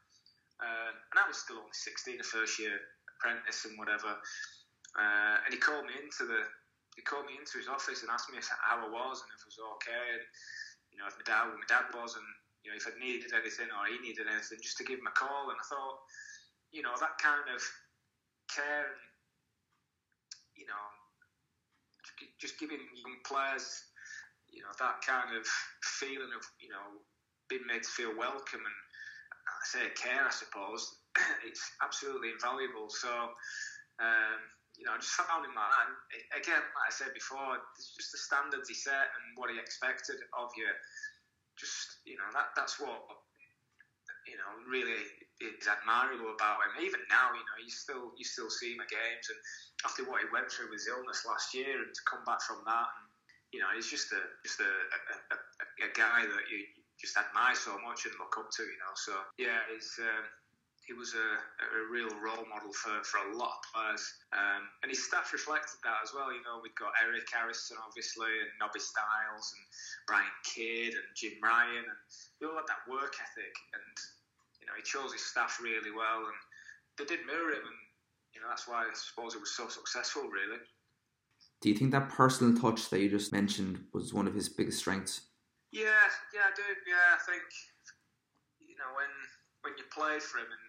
uh, 0.61 0.91
and 0.93 1.17
I 1.17 1.25
was 1.31 1.39
still 1.39 1.63
only 1.63 1.73
16, 1.73 2.19
the 2.19 2.27
first 2.27 2.59
year 2.59 2.77
apprentice 3.19 3.67
and 3.67 3.75
whatever. 3.75 4.15
Uh, 4.95 5.37
and 5.43 5.51
he 5.51 5.59
called 5.59 5.85
me 5.85 5.99
into 5.99 6.25
the 6.25 6.47
he 6.95 7.07
called 7.07 7.31
me 7.31 7.39
into 7.39 7.63
his 7.63 7.71
office 7.71 8.03
and 8.03 8.11
asked 8.11 8.27
me 8.27 8.43
if 8.43 8.51
how 8.51 8.83
I 8.83 8.89
was 8.91 9.23
and 9.23 9.31
if 9.31 9.43
I 9.43 9.51
was 9.51 9.63
okay, 9.79 10.07
and 10.19 10.25
you 10.91 10.99
know 10.99 11.07
if 11.07 11.15
my 11.19 11.27
dad 11.27 11.47
where 11.51 11.59
my 11.59 11.71
dad 11.71 11.87
was, 11.95 12.19
and 12.19 12.27
you 12.63 12.71
know 12.71 12.79
if 12.79 12.87
I 12.87 12.95
needed 12.99 13.31
anything 13.31 13.71
or 13.71 13.87
he 13.87 14.03
needed 14.03 14.27
anything, 14.27 14.59
just 14.59 14.79
to 14.83 14.87
give 14.89 14.99
him 14.99 15.07
a 15.07 15.15
call. 15.15 15.55
And 15.55 15.59
I 15.59 15.67
thought, 15.67 15.99
you 16.75 16.83
know, 16.83 16.95
that 16.99 17.15
kind 17.23 17.47
of 17.55 17.63
care, 18.51 18.91
and, 18.91 19.03
you 20.59 20.67
know, 20.67 20.85
just 22.43 22.59
giving 22.59 22.83
young 22.99 23.23
players, 23.23 23.87
you 24.51 24.67
know, 24.67 24.75
that 24.83 24.99
kind 25.07 25.39
of 25.39 25.47
feeling 26.03 26.35
of 26.35 26.43
you 26.59 26.75
know 26.75 26.99
being 27.47 27.63
made 27.71 27.87
to 27.87 27.95
feel 27.95 28.13
welcome 28.19 28.65
and 28.67 28.79
I 29.49 29.65
say 29.65 29.85
care, 29.97 30.27
I 30.27 30.31
suppose, 30.31 30.99
it's 31.49 31.65
absolutely 31.83 32.31
invaluable. 32.35 32.89
So. 32.89 33.11
Um, 33.99 34.39
you 34.79 34.87
know, 34.87 34.95
I 34.95 35.03
just 35.03 35.19
found 35.19 35.43
him 35.43 35.59
like 35.59 35.75
that. 35.75 35.91
Again, 36.39 36.63
like 36.63 36.89
I 36.89 36.95
said 36.95 37.11
before, 37.11 37.59
it's 37.75 37.99
just 37.99 38.15
the 38.15 38.23
standards 38.23 38.71
he 38.71 38.79
set 38.79 39.11
and 39.11 39.35
what 39.35 39.51
he 39.51 39.59
expected 39.59 40.23
of 40.39 40.55
you. 40.55 40.71
Just 41.59 42.07
you 42.07 42.15
know, 42.15 42.31
that 42.31 42.55
that's 42.55 42.79
what 42.79 43.03
you 44.31 44.39
know 44.39 44.51
really 44.71 45.03
is 45.43 45.67
admirable 45.67 46.31
about 46.31 46.63
him. 46.63 46.87
Even 46.87 47.03
now, 47.11 47.35
you 47.35 47.43
know, 47.43 47.59
you 47.59 47.75
still 47.75 48.15
you 48.15 48.23
still 48.23 48.47
see 48.47 48.79
him 48.79 48.87
at 48.87 48.87
games, 48.87 49.27
and 49.27 49.41
after 49.83 50.07
what 50.07 50.23
he 50.23 50.31
went 50.31 50.47
through 50.47 50.71
with 50.71 50.87
his 50.87 50.87
illness 50.87 51.27
last 51.27 51.51
year, 51.51 51.83
and 51.83 51.91
to 51.91 52.03
come 52.07 52.23
back 52.23 52.39
from 52.47 52.63
that, 52.63 52.89
and 53.03 53.07
you 53.51 53.59
know, 53.59 53.75
he's 53.75 53.91
just 53.91 54.15
a 54.15 54.23
just 54.47 54.63
a, 54.63 54.71
a, 54.71 55.35
a, 55.35 55.39
a 55.87 55.91
guy 55.99 56.23
that 56.23 56.45
you 56.55 56.63
just 57.03 57.19
admire 57.19 57.59
so 57.59 57.75
much 57.83 58.07
and 58.07 58.15
look 58.23 58.39
up 58.39 58.47
to. 58.55 58.63
You 58.63 58.79
know, 58.79 58.95
so 58.95 59.13
yeah, 59.43 59.59
he's. 59.75 59.99
Um, 59.99 60.23
he 60.89 60.97
was 60.97 61.13
a, 61.13 61.29
a 61.77 61.85
real 61.93 62.09
role 62.17 62.49
model 62.49 62.73
for, 62.73 63.05
for 63.05 63.21
a 63.29 63.37
lot 63.37 63.61
of 63.61 63.69
players. 63.69 64.01
Um, 64.33 64.65
and 64.81 64.89
his 64.89 65.05
staff 65.05 65.37
reflected 65.37 65.77
that 65.85 66.01
as 66.01 66.17
well. 66.17 66.33
You 66.33 66.41
know, 66.49 66.65
we've 66.65 66.75
got 66.81 66.97
Eric 67.05 67.29
Harrison, 67.29 67.77
obviously, 67.85 68.33
and 68.41 68.57
Nobby 68.57 68.81
Stiles, 68.81 69.53
and 69.53 69.65
Brian 70.09 70.33
Kidd, 70.49 70.97
and 70.97 71.05
Jim 71.13 71.37
Ryan, 71.45 71.85
and 71.85 72.01
they 72.41 72.49
all 72.49 72.57
had 72.57 72.65
that 72.73 72.89
work 72.89 73.21
ethic. 73.21 73.53
And, 73.77 73.95
you 74.59 74.65
know, 74.65 74.73
he 74.81 74.83
chose 74.83 75.13
his 75.13 75.29
staff 75.29 75.61
really 75.61 75.93
well, 75.93 76.25
and 76.25 76.41
they 76.97 77.05
did 77.05 77.29
mirror 77.29 77.53
him. 77.53 77.69
And, 77.69 77.81
you 78.33 78.41
know, 78.41 78.49
that's 78.49 78.65
why 78.65 78.89
I 78.89 78.97
suppose 78.97 79.37
it 79.37 79.45
was 79.45 79.53
so 79.53 79.69
successful, 79.69 80.25
really. 80.33 80.57
Do 81.61 81.69
you 81.69 81.77
think 81.77 81.93
that 81.93 82.09
personal 82.09 82.57
touch 82.57 82.89
that 82.89 83.05
you 83.05 83.13
just 83.13 83.29
mentioned 83.29 83.85
was 83.93 84.17
one 84.17 84.25
of 84.25 84.33
his 84.33 84.49
biggest 84.49 84.81
strengths? 84.81 85.29
Yeah, 85.69 86.01
yeah, 86.33 86.49
I 86.49 86.53
do. 86.57 86.65
Yeah, 86.89 87.13
I 87.13 87.21
think, 87.29 87.45
you 88.57 88.73
know, 88.81 88.89
when 88.97 89.13
when 89.67 89.75
you 89.77 89.85
play 89.93 90.17
for 90.23 90.39
him 90.39 90.49
and 90.49 90.68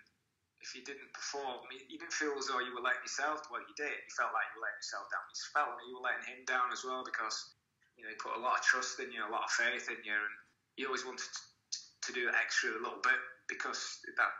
if 0.69 0.77
you 0.77 0.85
didn't 0.85 1.09
perform, 1.17 1.65
you 1.73 1.97
didn't 1.97 2.13
feel 2.13 2.37
as 2.37 2.45
though 2.45 2.61
you 2.61 2.77
were 2.77 2.85
letting 2.85 3.01
yourself. 3.01 3.41
Well, 3.49 3.65
you 3.65 3.73
did. 3.73 3.89
You 3.89 4.13
felt 4.13 4.29
like 4.37 4.45
you 4.53 4.61
were 4.61 4.69
letting 4.69 4.85
yourself 4.85 5.09
down. 5.09 5.25
You 5.25 5.37
felt 5.49 5.69
like 5.73 5.85
you 5.89 5.95
were 5.97 6.05
letting 6.05 6.27
him 6.29 6.41
down 6.45 6.69
as 6.69 6.85
well 6.85 7.01
because 7.01 7.57
you 7.97 8.05
know 8.05 8.13
he 8.13 8.17
put 8.21 8.37
a 8.37 8.41
lot 8.41 8.61
of 8.61 8.63
trust 8.69 9.01
in 9.01 9.09
you, 9.09 9.25
a 9.25 9.33
lot 9.33 9.49
of 9.49 9.53
faith 9.57 9.89
in 9.89 9.97
you, 10.05 10.13
and 10.13 10.35
he 10.77 10.85
always 10.85 11.09
wanted 11.09 11.25
to, 11.25 12.09
do 12.09 12.25
extra 12.33 12.73
a 12.73 12.81
little 12.81 12.97
bit 13.05 13.21
because 13.45 14.01
that 14.17 14.33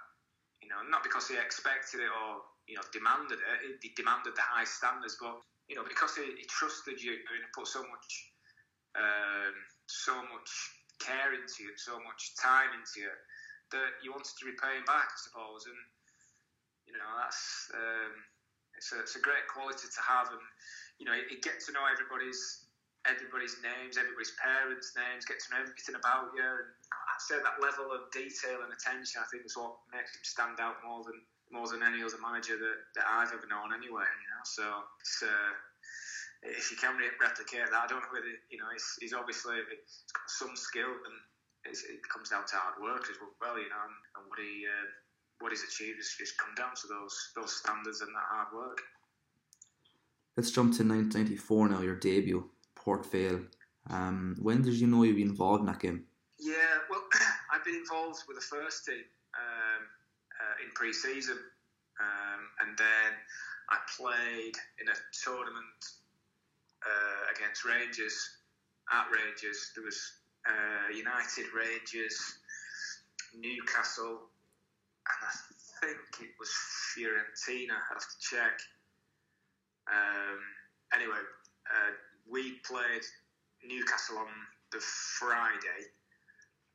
you 0.57 0.65
know 0.73 0.81
not 0.89 1.05
because 1.05 1.29
he 1.29 1.37
expected 1.37 2.01
it 2.01 2.09
or 2.09 2.41
you 2.65 2.73
know 2.73 2.81
demanded 2.89 3.37
it. 3.37 3.77
He 3.77 3.93
demanded 3.93 4.33
the 4.33 4.41
high 4.41 4.65
standards, 4.65 5.21
but 5.21 5.37
you 5.69 5.77
know 5.77 5.85
because 5.85 6.17
he, 6.17 6.25
he 6.33 6.49
trusted 6.49 6.97
you 6.97 7.13
and 7.13 7.45
he 7.45 7.49
put 7.53 7.69
so 7.69 7.85
much 7.85 8.09
um, 8.97 9.53
so 9.85 10.17
much 10.33 10.49
care 10.97 11.37
into 11.37 11.61
you, 11.61 11.77
so 11.77 12.01
much 12.01 12.33
time 12.41 12.73
into 12.73 13.05
you 13.05 13.13
that 13.69 14.01
you 14.01 14.09
wanted 14.09 14.33
to 14.33 14.49
repay 14.49 14.81
him 14.81 14.85
back, 14.89 15.13
I 15.13 15.19
suppose, 15.29 15.69
and 15.69 15.77
you 16.89 16.97
know, 16.97 17.11
that's 17.21 17.69
um, 17.77 18.13
it's, 18.73 18.89
a, 18.91 18.97
it's 19.05 19.15
a 19.15 19.23
great 19.23 19.45
quality 19.45 19.85
to 19.85 20.01
have, 20.01 20.33
and 20.33 20.41
you 20.97 21.05
know, 21.05 21.13
you 21.13 21.37
get 21.39 21.61
to 21.65 21.71
know 21.71 21.85
everybody's 21.85 22.65
everybody's 23.07 23.55
names, 23.63 23.95
everybody's 23.95 24.35
parents' 24.35 24.91
names, 24.97 25.23
get 25.23 25.39
to 25.39 25.47
know 25.55 25.63
everything 25.63 25.95
about 25.95 26.35
you. 26.35 26.43
And 26.43 26.67
I'd 26.91 27.23
say 27.23 27.39
that 27.39 27.63
level 27.63 27.95
of 27.95 28.11
detail 28.11 28.59
and 28.59 28.73
attention, 28.75 29.23
I 29.23 29.27
think, 29.31 29.47
is 29.47 29.55
what 29.55 29.79
makes 29.93 30.11
him 30.11 30.25
stand 30.25 30.57
out 30.59 30.83
more 30.83 31.05
than 31.05 31.21
more 31.49 31.65
than 31.65 31.81
any 31.81 32.05
other 32.05 32.19
manager 32.21 32.61
that, 32.61 32.77
that 32.93 33.05
I've 33.09 33.33
ever 33.33 33.49
known. 33.49 33.73
Anyway, 33.73 34.05
you 34.05 34.29
know, 34.29 34.43
so 34.45 34.65
uh, 35.25 35.53
if 36.45 36.69
you 36.69 36.77
can 36.77 36.93
replicate 37.17 37.65
that, 37.65 37.73
I 37.73 37.87
don't 37.89 38.05
know 38.05 38.13
whether 38.13 38.33
you 38.49 38.59
know 38.61 38.69
he's, 38.73 38.89
he's 39.01 39.15
obviously 39.17 39.57
he's 39.65 40.05
got 40.13 40.29
some 40.29 40.53
skill 40.53 40.89
and 40.89 41.15
it 41.65 42.01
comes 42.07 42.29
down 42.29 42.47
to 42.47 42.55
hard 42.55 42.79
work 42.79 43.03
as 43.11 43.17
well, 43.41 43.59
you 43.59 43.67
know, 43.67 43.83
and, 43.83 43.97
and 44.15 44.23
what 44.29 44.39
he. 44.39 44.65
Uh, 44.65 44.89
what 45.39 45.51
he's 45.51 45.63
achieved 45.63 45.97
has 45.97 46.13
just 46.17 46.37
come 46.37 46.53
down 46.55 46.75
to 46.75 46.87
those 46.87 47.31
those 47.35 47.55
standards 47.55 48.01
and 48.01 48.09
that 48.13 48.27
hard 48.29 48.47
work. 48.53 48.81
Let's 50.37 50.51
jump 50.51 50.77
to 50.77 50.83
1994 50.83 51.69
now, 51.69 51.81
your 51.81 51.95
debut, 51.95 52.49
Port 52.75 53.05
Vale. 53.11 53.41
Um, 53.89 54.37
when 54.39 54.61
did 54.61 54.75
you 54.75 54.87
know 54.87 55.03
you'd 55.03 55.15
be 55.15 55.23
involved 55.23 55.61
in 55.61 55.65
that 55.65 55.79
game? 55.79 56.05
Yeah, 56.39 56.79
well, 56.89 57.03
I've 57.53 57.65
been 57.65 57.75
involved 57.75 58.23
with 58.27 58.37
the 58.37 58.43
first 58.43 58.85
team 58.85 59.03
um, 59.35 59.83
uh, 60.39 60.63
in 60.63 60.71
pre-season, 60.75 61.37
um, 61.99 62.41
and 62.61 62.77
then 62.77 63.11
I 63.69 63.77
played 63.97 64.55
in 64.79 64.87
a 64.87 64.97
tournament 65.23 65.81
uh, 66.85 67.35
against 67.35 67.65
Rangers. 67.65 68.15
At 68.91 69.07
Rangers, 69.11 69.71
there 69.75 69.83
was 69.83 69.99
uh, 70.47 70.95
United, 70.95 71.51
Rangers, 71.53 72.17
Newcastle, 73.37 74.29
and 75.09 75.21
I 75.25 75.33
think 75.81 76.29
it 76.29 76.33
was 76.39 76.49
Fiorentina. 76.93 77.73
I 77.73 77.85
have 77.93 78.05
to 78.05 78.17
check. 78.21 78.55
Um, 79.89 80.39
anyway, 80.93 81.21
uh, 81.65 81.91
we 82.29 82.61
played 82.65 83.05
Newcastle 83.65 84.17
on 84.17 84.29
the 84.71 84.79
Friday, 84.79 85.81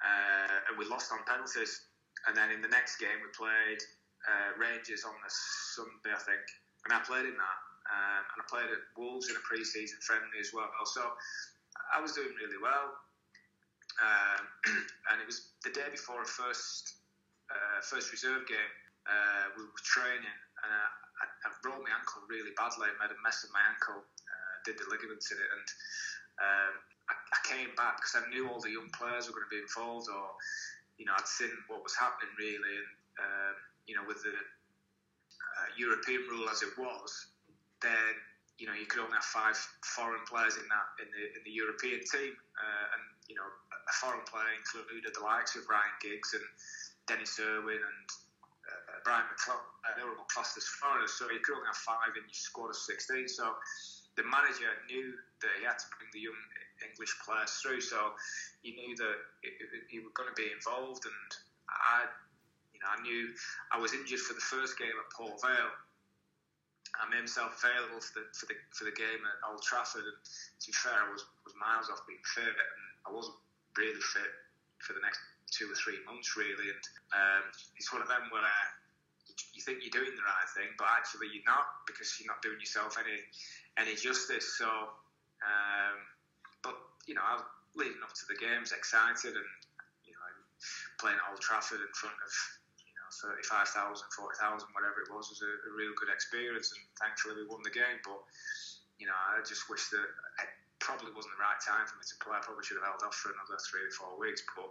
uh, 0.02 0.68
and 0.68 0.78
we 0.78 0.84
lost 0.86 1.12
on 1.12 1.22
penalties. 1.26 1.86
And 2.26 2.36
then 2.36 2.50
in 2.50 2.62
the 2.62 2.72
next 2.72 2.96
game, 2.96 3.20
we 3.22 3.30
played 3.36 3.80
uh, 4.26 4.56
Rangers 4.58 5.04
on 5.04 5.14
the 5.22 5.30
Sunday, 5.30 6.10
I 6.10 6.22
think, 6.24 6.44
and 6.88 6.96
I 6.96 7.00
played 7.04 7.28
in 7.28 7.36
that. 7.36 7.58
Um, 7.84 8.22
and 8.32 8.38
I 8.40 8.44
played 8.48 8.70
at 8.72 8.80
Wolves 8.96 9.28
in 9.28 9.36
a 9.36 9.44
pre-season 9.44 10.00
friendly 10.00 10.40
as 10.40 10.56
well. 10.56 10.72
So 10.88 11.04
I 11.92 12.00
was 12.00 12.16
doing 12.16 12.32
really 12.40 12.56
well. 12.56 12.96
Um, 14.00 14.42
and 15.12 15.20
it 15.20 15.26
was 15.28 15.52
the 15.62 15.70
day 15.70 15.86
before 15.92 16.22
a 16.22 16.26
first 16.26 17.03
uh, 17.50 17.78
first 17.84 18.12
reserve 18.12 18.46
game, 18.48 18.72
uh, 19.04 19.52
we 19.56 19.64
were 19.68 19.84
training, 19.84 20.38
and 20.64 20.70
I, 20.72 20.86
I, 21.20 21.26
I, 21.44 21.48
rolled 21.60 21.84
my 21.84 21.92
ankle 21.92 22.24
really 22.24 22.56
badly. 22.56 22.88
I 22.88 22.96
made 22.96 23.12
a 23.12 23.20
mess 23.20 23.44
of 23.44 23.52
my 23.52 23.60
ankle, 23.60 24.00
uh, 24.00 24.54
did 24.64 24.80
the 24.80 24.88
ligaments 24.88 25.28
in 25.28 25.36
it, 25.36 25.50
and 25.52 25.66
um, 26.40 26.72
I, 27.12 27.14
I, 27.16 27.38
came 27.44 27.76
back 27.76 28.00
because 28.00 28.16
I 28.16 28.24
knew 28.32 28.48
all 28.48 28.64
the 28.64 28.72
young 28.72 28.88
players 28.96 29.28
were 29.28 29.36
going 29.36 29.44
to 29.44 29.52
be 29.52 29.60
involved, 29.60 30.08
or 30.08 30.32
you 30.96 31.04
know, 31.04 31.12
I'd 31.12 31.28
seen 31.28 31.52
what 31.68 31.84
was 31.84 31.92
happening 31.92 32.32
really, 32.40 32.74
and 32.80 32.90
um, 33.20 33.56
you 33.84 33.92
know, 33.92 34.08
with 34.08 34.24
the 34.24 34.32
uh, 34.32 35.68
European 35.76 36.24
rule 36.32 36.48
as 36.48 36.64
it 36.64 36.72
was, 36.80 37.12
then 37.84 38.14
you 38.56 38.64
know 38.66 38.74
you 38.74 38.86
could 38.86 39.04
only 39.04 39.20
have 39.20 39.28
five 39.28 39.58
foreign 39.84 40.24
players 40.24 40.56
in 40.56 40.64
that 40.72 40.88
in 41.02 41.08
the 41.12 41.24
in 41.36 41.42
the 41.44 41.52
European 41.52 42.00
team, 42.08 42.32
uh, 42.56 42.86
and 42.96 43.02
you 43.28 43.36
know 43.36 43.44
a 43.44 43.94
foreign 44.00 44.24
player 44.24 44.48
included 44.56 45.12
the 45.12 45.20
likes 45.20 45.56
of 45.56 45.68
Ryan 45.68 45.92
Giggs 46.00 46.32
and 46.32 46.46
Denis 47.06 47.38
Irwin 47.40 47.80
and 47.80 48.06
uh, 48.64 48.96
Brian 49.04 49.28
uh, 49.28 49.92
they 49.96 50.04
were 50.04 50.16
all 50.16 50.28
classed 50.32 50.56
as 50.56 50.64
foreigners, 50.80 51.12
so 51.12 51.28
you 51.28 51.40
could 51.44 51.60
only 51.60 51.68
have 51.68 51.76
five 51.76 52.16
in 52.16 52.24
your 52.24 52.36
squad 52.36 52.72
of 52.72 52.76
16. 52.76 53.28
So 53.28 53.52
the 54.16 54.24
manager 54.24 54.70
knew 54.88 55.12
that 55.44 55.52
he 55.60 55.68
had 55.68 55.76
to 55.76 55.88
bring 55.98 56.08
the 56.16 56.24
young 56.24 56.40
English 56.80 57.12
players 57.20 57.52
through, 57.60 57.84
so 57.84 58.16
he 58.64 58.72
knew 58.72 58.96
that 58.96 59.16
he 59.90 60.00
was 60.00 60.12
going 60.16 60.30
to 60.30 60.38
be 60.38 60.48
involved. 60.48 61.04
And 61.04 61.30
I, 61.68 62.08
you 62.72 62.80
know, 62.80 62.88
I 62.88 62.98
knew 63.04 63.34
I 63.72 63.78
was 63.78 63.92
injured 63.92 64.24
for 64.24 64.32
the 64.32 64.44
first 64.44 64.78
game 64.78 64.94
at 64.96 65.08
Port 65.12 65.36
Vale. 65.44 65.74
I 66.94 67.10
made 67.10 67.26
myself 67.26 67.58
available 67.58 67.98
for 67.98 68.22
the 68.22 68.24
for 68.38 68.46
the 68.46 68.56
for 68.70 68.84
the 68.86 68.94
game 68.94 69.18
at 69.26 69.36
Old 69.50 69.66
Trafford, 69.66 70.06
and 70.06 70.20
to 70.24 70.64
be 70.70 70.74
fair, 70.78 70.94
I 70.94 71.10
was 71.10 71.26
was 71.42 71.54
miles 71.58 71.90
off 71.90 72.06
being 72.06 72.22
fit, 72.22 72.54
and 72.54 72.84
I 73.02 73.10
wasn't 73.10 73.34
really 73.74 73.98
fit 73.98 74.30
for 74.78 74.94
the 74.94 75.02
next 75.02 75.18
two 75.54 75.70
or 75.70 75.78
three 75.78 76.02
months 76.02 76.34
really, 76.34 76.66
and 76.66 76.84
um, 77.14 77.44
it's 77.78 77.94
one 77.94 78.02
of 78.02 78.10
them 78.10 78.26
where 78.34 78.42
uh, 78.42 78.68
you 79.54 79.62
think 79.62 79.86
you're 79.86 79.94
doing 79.94 80.10
the 80.14 80.26
right 80.26 80.50
thing, 80.58 80.70
but 80.74 80.90
actually 80.90 81.30
you're 81.30 81.46
not 81.46 81.86
because 81.86 82.10
you're 82.18 82.30
not 82.30 82.42
doing 82.42 82.58
yourself 82.58 82.98
any 82.98 83.22
any 83.78 83.94
justice. 83.94 84.58
So, 84.58 84.66
um, 84.66 85.96
but 86.62 86.74
you 87.06 87.14
know, 87.14 87.22
I 87.22 87.38
was 87.38 87.46
leading 87.78 88.02
up 88.02 88.14
to 88.14 88.26
the 88.26 88.38
games, 88.38 88.74
excited, 88.74 89.34
and 89.34 89.50
you 90.02 90.14
know, 90.14 90.26
playing 90.98 91.18
at 91.18 91.26
Old 91.30 91.42
Trafford 91.42 91.82
in 91.82 91.92
front 91.94 92.18
of 92.18 92.32
you 92.82 92.94
know 92.98 93.08
35,000, 93.38 94.02
40,000, 94.10 94.74
whatever 94.74 95.06
it 95.06 95.10
was, 95.10 95.30
was 95.30 95.42
a, 95.42 95.52
a 95.70 95.72
real 95.74 95.94
good 95.98 96.10
experience, 96.10 96.74
and 96.74 96.82
thankfully 96.98 97.38
we 97.38 97.46
won 97.46 97.62
the 97.62 97.74
game. 97.74 98.02
But 98.02 98.18
you 98.98 99.06
know, 99.06 99.14
I 99.14 99.42
just 99.42 99.66
wish 99.70 99.90
that 99.90 100.06
it 100.42 100.50
probably 100.78 101.10
wasn't 101.14 101.34
the 101.34 101.42
right 101.42 101.58
time 101.62 101.86
for 101.88 101.96
me 101.98 102.04
to 102.06 102.16
play. 102.22 102.36
I 102.38 102.42
probably 102.44 102.62
should 102.62 102.78
have 102.78 102.86
held 102.86 103.02
off 103.02 103.16
for 103.16 103.34
another 103.34 103.58
three 103.66 103.86
or 103.86 103.94
four 103.94 104.14
weeks, 104.20 104.44
but 104.54 104.70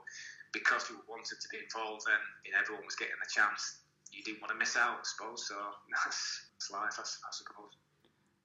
because 0.54 0.88
we 0.90 0.96
wanted 1.10 1.42
to 1.42 1.48
be 1.50 1.58
involved, 1.60 2.06
and 2.08 2.24
you 2.46 2.54
know, 2.54 2.62
everyone 2.62 2.86
was 2.86 2.96
getting 2.96 3.18
a 3.20 3.30
chance. 3.30 3.84
You 4.14 4.24
didn't 4.24 4.40
want 4.40 4.54
to 4.54 4.60
miss 4.62 4.78
out, 4.78 5.02
I 5.02 5.06
suppose. 5.06 5.50
So 5.50 5.58
that's, 5.92 6.54
that's 6.54 6.72
life, 6.72 6.96
I, 6.98 7.04
I 7.04 7.32
suppose. 7.34 7.74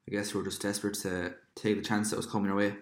I 0.08 0.10
guess 0.10 0.32
we 0.32 0.40
were 0.40 0.48
just 0.48 0.64
desperate 0.64 0.96
to 1.04 1.36
take 1.54 1.76
the 1.76 1.84
chance 1.84 2.10
that 2.10 2.16
was 2.16 2.26
coming 2.26 2.50
our 2.50 2.56
way. 2.56 2.72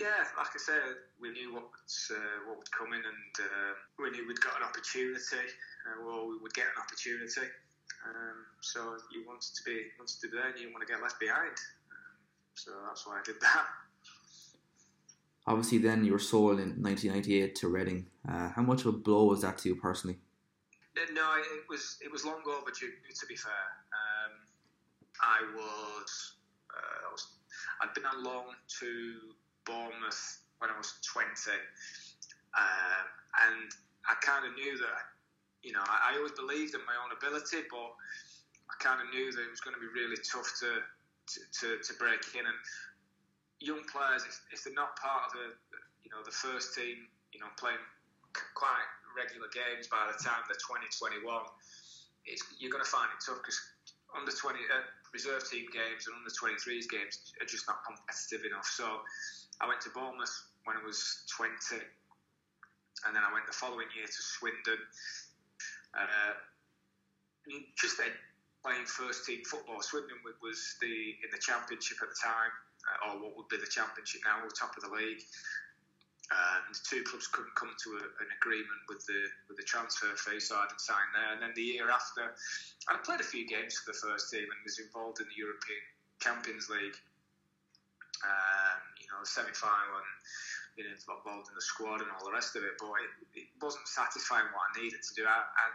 Yeah, 0.00 0.24
like 0.40 0.56
I 0.56 0.60
said, 0.64 0.96
we 1.20 1.28
knew 1.28 1.52
what 1.52 1.68
uh, 1.68 2.48
what 2.48 2.56
would 2.56 2.72
come 2.72 2.96
in, 2.96 3.04
and 3.04 3.34
uh, 3.36 3.72
we 4.00 4.08
knew 4.10 4.24
we'd 4.26 4.40
got 4.40 4.56
an 4.56 4.64
opportunity, 4.64 5.44
uh, 5.84 6.00
well, 6.00 6.24
we 6.24 6.40
would 6.40 6.54
get 6.54 6.72
an 6.72 6.80
opportunity. 6.80 7.52
Um, 8.00 8.48
so 8.64 8.96
you 9.12 9.28
wanted 9.28 9.52
to 9.52 9.62
be 9.64 9.92
wanted 10.00 10.16
to 10.20 10.28
be 10.28 10.36
there, 10.36 10.48
and 10.48 10.56
you 10.56 10.72
didn't 10.72 10.72
want 10.72 10.88
to 10.88 10.90
get 10.90 11.02
left 11.02 11.20
behind. 11.20 11.52
Um, 11.92 12.16
so 12.54 12.70
that's 12.88 13.04
why 13.04 13.20
I 13.20 13.22
did 13.28 13.40
that. 13.44 13.66
Obviously, 15.46 15.78
then 15.78 16.04
you 16.04 16.12
were 16.12 16.18
sold 16.18 16.60
in 16.60 16.82
1998 16.82 17.54
to 17.56 17.68
Reading. 17.68 18.06
Uh, 18.28 18.50
how 18.50 18.62
much 18.62 18.80
of 18.80 18.86
a 18.86 18.92
blow 18.92 19.24
was 19.24 19.42
that 19.42 19.58
to 19.58 19.70
you 19.70 19.76
personally? 19.76 20.18
Uh, 20.96 21.00
no, 21.12 21.34
it 21.38 21.64
was 21.68 21.96
it 22.04 22.12
was 22.12 22.24
long 22.24 22.42
overdue. 22.46 22.92
To 23.08 23.26
be 23.26 23.36
fair, 23.36 23.66
um, 23.94 24.32
I 25.22 25.40
was, 25.56 26.34
uh, 26.68 27.08
I 27.08 27.12
was 27.12 27.26
I'd 27.80 27.94
been 27.94 28.04
on 28.04 28.22
loan 28.22 28.52
to 28.80 29.14
Bournemouth 29.64 30.42
when 30.58 30.70
I 30.70 30.76
was 30.76 31.00
20, 31.08 31.24
uh, 32.52 33.02
and 33.48 33.70
I 34.04 34.14
kind 34.20 34.44
of 34.44 34.52
knew 34.54 34.76
that 34.76 35.16
you 35.62 35.72
know 35.72 35.80
I, 35.80 36.12
I, 36.12 36.16
always 36.18 36.32
believed 36.32 36.74
in 36.74 36.80
my 36.84 36.96
own 37.00 37.16
ability, 37.16 37.64
but 37.70 37.90
I 38.68 38.74
kind 38.78 39.00
of 39.00 39.08
knew 39.08 39.32
that 39.32 39.40
it 39.40 39.50
was 39.50 39.60
going 39.60 39.74
to 39.74 39.80
be 39.80 39.88
really 39.88 40.20
tough 40.20 40.52
to 40.60 40.84
to, 41.30 41.40
to, 41.60 41.66
to 41.78 41.92
break 41.94 42.20
in 42.34 42.44
and 42.44 42.58
young 43.60 43.84
players, 43.86 44.24
if, 44.24 44.40
if 44.52 44.58
they're 44.64 44.76
not 44.76 44.96
part 44.96 45.28
of 45.28 45.30
the, 45.36 45.46
you 46.02 46.10
know, 46.10 46.24
the 46.24 46.32
first 46.32 46.74
team, 46.74 47.06
you 47.32 47.40
know, 47.40 47.48
playing 47.60 47.80
quite 48.56 48.88
regular 49.12 49.48
games 49.52 49.86
by 49.86 50.08
the 50.08 50.16
time 50.16 50.40
they're 50.48 50.58
20, 50.58 50.88
21, 50.88 51.20
you're 52.58 52.72
going 52.72 52.84
to 52.84 52.88
find 52.88 53.08
it 53.12 53.20
tough 53.20 53.40
because 53.44 53.60
under 54.16 54.32
20 54.32 54.58
uh, 54.72 54.84
reserve 55.12 55.44
team 55.46 55.68
games 55.70 56.08
and 56.08 56.16
under 56.16 56.32
23s 56.32 56.88
games 56.88 57.32
are 57.38 57.48
just 57.48 57.68
not 57.68 57.84
competitive 57.84 58.48
enough. 58.48 58.66
So 58.66 59.04
I 59.60 59.68
went 59.68 59.84
to 59.86 59.90
Bournemouth 59.92 60.34
when 60.64 60.76
I 60.80 60.82
was 60.82 61.24
20, 61.36 61.84
and 63.06 63.12
then 63.12 63.22
I 63.22 63.30
went 63.32 63.46
the 63.46 63.56
following 63.56 63.88
year 63.92 64.08
to 64.08 64.20
Swindon. 64.20 64.80
Uh, 65.92 66.34
just 67.76 67.98
then 67.98 68.14
playing 68.62 68.84
first 68.86 69.24
team 69.26 69.42
football. 69.48 69.82
Swindon 69.82 70.20
was 70.22 70.76
the 70.80 71.16
in 71.24 71.28
the 71.32 71.40
championship 71.40 71.98
at 72.04 72.08
the 72.12 72.20
time 72.20 72.52
uh, 72.88 73.10
or 73.10 73.20
what 73.20 73.36
would 73.36 73.48
be 73.48 73.58
the 73.58 73.68
championship 73.68 74.22
now, 74.24 74.40
we're 74.42 74.52
top 74.52 74.76
of 74.76 74.82
the 74.84 74.92
league. 74.92 75.22
And 76.30 76.70
the 76.70 76.78
two 76.86 77.02
clubs 77.02 77.26
couldn't 77.26 77.58
come 77.58 77.74
to 77.74 77.90
a, 77.98 78.04
an 78.22 78.30
agreement 78.38 78.86
with 78.86 79.02
the 79.10 79.18
with 79.50 79.58
the 79.58 79.66
transfer 79.66 80.14
fee, 80.14 80.38
so 80.38 80.54
I 80.54 80.70
didn't 80.70 80.78
sign 80.78 81.02
there. 81.10 81.34
And 81.34 81.42
then 81.42 81.50
the 81.58 81.66
year 81.74 81.90
after, 81.90 82.38
I 82.86 83.02
played 83.02 83.18
a 83.18 83.26
few 83.26 83.50
games 83.50 83.74
for 83.82 83.90
the 83.90 83.98
first 83.98 84.30
team 84.30 84.46
and 84.46 84.58
was 84.62 84.78
involved 84.78 85.18
in 85.18 85.26
the 85.26 85.34
European 85.34 85.82
Champions 86.22 86.70
League. 86.70 86.94
Um, 88.22 88.78
you 89.02 89.10
know, 89.10 89.18
the 89.18 89.26
semi-final 89.26 89.96
and 89.98 90.10
you 90.78 90.86
know, 90.86 90.94
involved 90.94 91.50
in 91.50 91.56
the 91.58 91.66
squad 91.66 91.98
and 91.98 92.10
all 92.14 92.22
the 92.22 92.30
rest 92.30 92.54
of 92.54 92.62
it. 92.62 92.78
But 92.78 92.94
it, 93.02 93.42
it 93.42 93.48
wasn't 93.58 93.90
satisfying 93.90 94.46
what 94.54 94.70
I 94.70 94.86
needed 94.86 95.02
to 95.02 95.12
do. 95.18 95.26
I, 95.26 95.42
and 95.42 95.74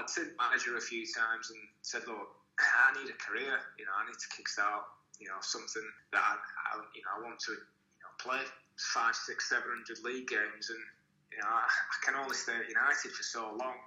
I'd 0.00 0.08
seen 0.08 0.32
manager 0.40 0.80
a 0.80 0.80
few 0.80 1.04
times 1.04 1.52
and 1.52 1.60
said, 1.84 2.08
look, 2.08 2.32
I 2.88 2.96
need 2.96 3.12
a 3.12 3.18
career. 3.20 3.60
You 3.76 3.84
know, 3.84 3.92
I 3.92 4.08
need 4.08 4.16
to 4.16 4.28
kickstart 4.32 4.88
you 5.22 5.30
know, 5.30 5.38
something 5.40 5.86
that 6.10 6.22
I, 6.22 6.34
I 6.34 6.70
you 6.92 7.02
know 7.06 7.12
I 7.16 7.18
want 7.22 7.38
to 7.46 7.54
you 7.54 8.02
know, 8.02 8.12
play 8.18 8.42
five, 8.76 9.14
six, 9.14 9.48
seven 9.48 9.70
hundred 9.70 10.02
league 10.02 10.26
games, 10.26 10.68
and 10.68 10.82
you 11.30 11.38
know 11.38 11.48
I, 11.48 11.64
I 11.64 11.96
can 12.02 12.18
only 12.18 12.34
stay 12.34 12.58
at 12.58 12.66
United 12.66 13.14
for 13.14 13.22
so 13.22 13.54
long 13.54 13.78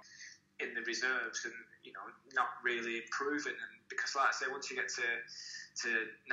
in 0.60 0.72
the 0.72 0.82
reserves, 0.88 1.44
and 1.44 1.56
you 1.84 1.92
know 1.92 2.06
not 2.32 2.56
really 2.64 3.04
improving. 3.04 3.54
And 3.54 3.72
because, 3.92 4.16
like 4.16 4.32
I 4.32 4.34
say, 4.34 4.46
once 4.48 4.70
you 4.72 4.76
get 4.80 4.88
to 4.88 5.08
to 5.84 5.90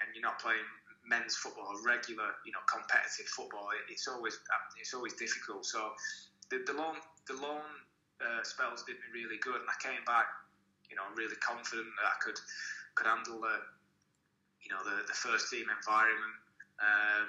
and 0.00 0.06
you're 0.16 0.24
not 0.24 0.40
playing 0.40 0.64
men's 1.04 1.36
football, 1.36 1.72
regular, 1.84 2.36
you 2.44 2.52
know, 2.52 2.60
competitive 2.68 3.28
football, 3.32 3.68
it's 3.88 4.08
always 4.08 4.38
it's 4.80 4.92
always 4.94 5.14
difficult. 5.14 5.64
So 5.66 5.92
the 6.50 6.64
the 6.64 6.76
long 6.76 6.96
the 7.26 7.36
long 7.40 7.64
uh, 8.20 8.42
spells 8.42 8.84
did 8.84 8.96
me 9.00 9.08
really 9.24 9.40
good, 9.40 9.60
and 9.60 9.68
I 9.68 9.76
came 9.80 10.04
back, 10.04 10.28
you 10.88 10.96
know, 10.96 11.04
really 11.16 11.36
confident 11.40 11.88
that 12.00 12.06
I 12.08 12.16
could 12.24 12.38
could 12.94 13.06
handle 13.06 13.40
the 13.40 13.56
you 14.62 14.70
know 14.70 14.82
the, 14.84 15.06
the 15.06 15.16
first 15.16 15.50
team 15.50 15.66
environment. 15.70 16.36
Um, 16.78 17.28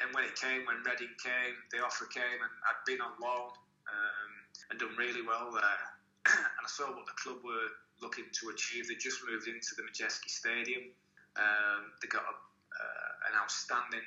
and 0.00 0.12
when 0.12 0.24
it 0.28 0.36
came, 0.36 0.68
when 0.68 0.84
Reading 0.84 1.12
came, 1.16 1.56
the 1.72 1.80
offer 1.80 2.04
came, 2.12 2.40
and 2.40 2.52
I'd 2.68 2.84
been 2.84 3.00
on 3.00 3.16
loan 3.16 3.48
um, 3.88 4.30
and 4.68 4.76
done 4.76 4.92
really 4.96 5.24
well 5.24 5.48
there. 5.52 5.84
and 6.36 6.62
I 6.62 6.68
saw 6.68 6.92
what 6.92 7.08
the 7.08 7.16
club 7.16 7.40
were 7.40 7.72
looking 8.04 8.28
to 8.28 8.52
achieve. 8.52 8.88
They 8.88 9.00
just 9.00 9.24
moved 9.24 9.48
into 9.48 9.72
the 9.72 9.88
Madejski 9.88 10.28
Stadium. 10.28 10.92
Um, 11.40 11.96
they 12.00 12.08
got 12.08 12.28
a, 12.28 12.36
uh, 12.36 13.28
an 13.32 13.40
outstanding 13.40 14.04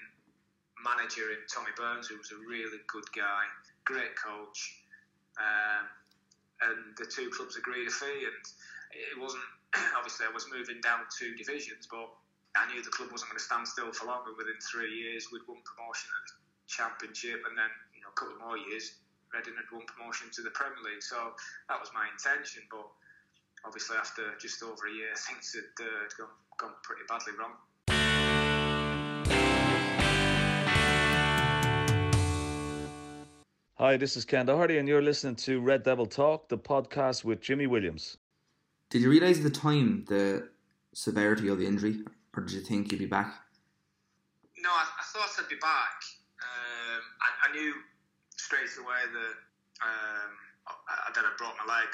manager 0.85 1.33
in 1.33 1.41
Tommy 1.49 1.73
Burns, 1.73 2.07
who 2.07 2.17
was 2.17 2.29
a 2.31 2.39
really 2.45 2.79
good 2.85 3.09
guy, 3.17 3.49
great 3.85 4.13
coach. 4.13 4.85
Um, 5.41 5.89
and 6.61 6.77
the 6.97 7.07
two 7.09 7.29
clubs 7.33 7.55
agreed 7.55 7.87
a 7.87 7.91
fee, 7.91 8.29
and 8.29 8.43
it 8.93 9.17
wasn't 9.17 9.45
obviously 9.95 10.25
I 10.25 10.33
was 10.33 10.45
moving 10.49 10.81
down 10.81 11.05
two 11.13 11.35
divisions, 11.35 11.87
but 11.89 12.09
I 12.57 12.65
knew 12.73 12.81
the 12.81 12.89
club 12.89 13.11
wasn't 13.11 13.29
going 13.29 13.37
to 13.37 13.43
stand 13.43 13.67
still 13.67 13.91
for 13.93 14.07
long. 14.09 14.25
And 14.25 14.37
within 14.37 14.57
three 14.71 14.89
years, 14.89 15.29
we'd 15.31 15.45
won 15.47 15.61
promotion 15.61 16.09
to 16.09 16.33
the 16.33 16.49
Championship, 16.65 17.45
and 17.45 17.57
then 17.57 17.69
you 17.93 18.01
know 18.01 18.09
a 18.09 18.17
couple 18.17 18.37
more 18.41 18.57
years, 18.57 18.97
Reading 19.33 19.53
had 19.53 19.69
won 19.71 19.85
promotion 19.85 20.27
to 20.33 20.41
the 20.41 20.49
Premier 20.49 20.81
League. 20.81 21.03
So 21.03 21.37
that 21.69 21.79
was 21.79 21.91
my 21.93 22.09
intention. 22.09 22.63
But 22.71 22.89
obviously, 23.65 23.97
after 23.97 24.33
just 24.41 24.63
over 24.63 24.89
a 24.89 24.93
year, 24.93 25.13
things 25.13 25.53
had, 25.53 25.69
uh, 25.85 26.09
gone, 26.17 26.33
gone 26.57 26.73
pretty 26.81 27.05
badly 27.05 27.33
wrong. 27.37 27.53
Hi, 33.77 33.95
this 33.95 34.17
is 34.17 34.25
Ken 34.25 34.45
Doherty, 34.47 34.79
and 34.79 34.87
you're 34.89 35.01
listening 35.01 35.35
to 35.37 35.61
Red 35.61 35.83
Devil 35.83 36.05
Talk, 36.05 36.49
the 36.49 36.57
podcast 36.57 37.23
with 37.23 37.39
Jimmy 37.39 37.67
Williams. 37.67 38.17
Did 38.89 39.01
you 39.03 39.09
realise 39.09 39.37
at 39.37 39.43
the 39.43 39.53
time 39.53 40.05
the 40.07 40.49
severity 40.93 41.47
of 41.47 41.59
the 41.59 41.67
injury, 41.67 42.01
or 42.35 42.43
did 42.43 42.53
you 42.53 42.61
think 42.61 42.91
you'd 42.91 42.99
be 42.99 43.05
back? 43.05 43.33
No, 44.57 44.69
I, 44.69 44.81
I 44.81 45.03
thought 45.13 45.29
I'd 45.37 45.49
be 45.49 45.61
back. 45.61 46.01
Um, 46.41 47.03
I, 47.21 47.49
I, 47.49 47.51
knew 47.51 47.73
straight 48.35 48.71
away 48.79 49.03
that 49.11 49.35
um, 49.83 50.31
I, 50.67 51.11
that 51.13 51.23
I 51.23 51.31
broke 51.37 51.53
my 51.59 51.67
leg 51.67 51.91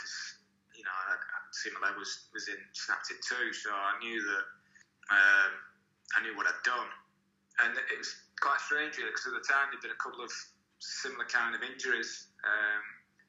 you 0.77 0.84
know 0.86 0.93
I, 0.93 1.17
I 1.17 1.38
see 1.51 1.73
my 1.73 1.89
leg 1.89 1.97
was 1.97 2.29
was 2.31 2.47
in 2.47 2.62
snapped 2.71 3.12
in 3.12 3.17
two, 3.23 3.51
so 3.51 3.73
I 3.73 3.97
knew 3.99 4.21
that 4.21 4.45
um, 5.12 5.51
I 6.15 6.17
knew 6.23 6.38
what 6.38 6.47
I'd 6.47 6.63
done, 6.63 6.88
and 7.65 7.75
it 7.75 7.97
was 7.97 8.13
quite 8.39 8.62
strange 8.62 8.95
really, 8.97 9.12
because 9.12 9.27
at 9.27 9.36
the 9.36 9.45
time 9.47 9.71
there'd 9.71 9.84
been 9.84 9.95
a 9.95 10.03
couple 10.03 10.23
of 10.23 10.31
similar 10.79 11.25
kind 11.25 11.55
of 11.55 11.62
injuries. 11.65 12.29
Um, 12.45 12.84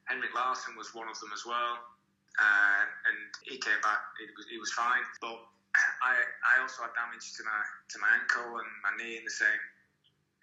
Henrik 0.05 0.31
Larsson 0.35 0.77
was 0.77 0.95
one 0.95 1.09
of 1.09 1.19
them 1.19 1.31
as 1.33 1.43
well, 1.43 1.96
uh, 2.37 2.83
and 3.09 3.19
he 3.45 3.57
came 3.57 3.81
back. 3.81 4.01
He 4.21 4.29
was, 4.33 4.45
he 4.49 4.57
was 4.61 4.71
fine, 4.73 5.03
but 5.21 5.37
I 6.01 6.13
I 6.45 6.53
also 6.61 6.85
had 6.85 6.93
damage 6.93 7.33
to 7.37 7.41
my 7.43 7.61
to 7.61 7.95
my 7.99 8.09
ankle 8.17 8.61
and 8.61 8.69
my 8.81 8.93
knee 8.97 9.17
in 9.17 9.25
the 9.25 9.33
same 9.33 9.63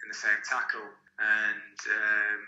in 0.02 0.06
the 0.10 0.18
same 0.18 0.38
tackle, 0.44 0.84
and 1.18 1.78
um, 1.88 2.40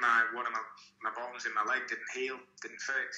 my 0.00 0.24
one 0.32 0.46
of 0.46 0.52
my, 0.52 0.64
my 1.04 1.12
bones 1.12 1.44
in 1.44 1.52
my 1.54 1.64
leg 1.66 1.84
didn't 1.88 2.10
heal, 2.14 2.38
didn't 2.62 2.80
fix. 2.80 3.10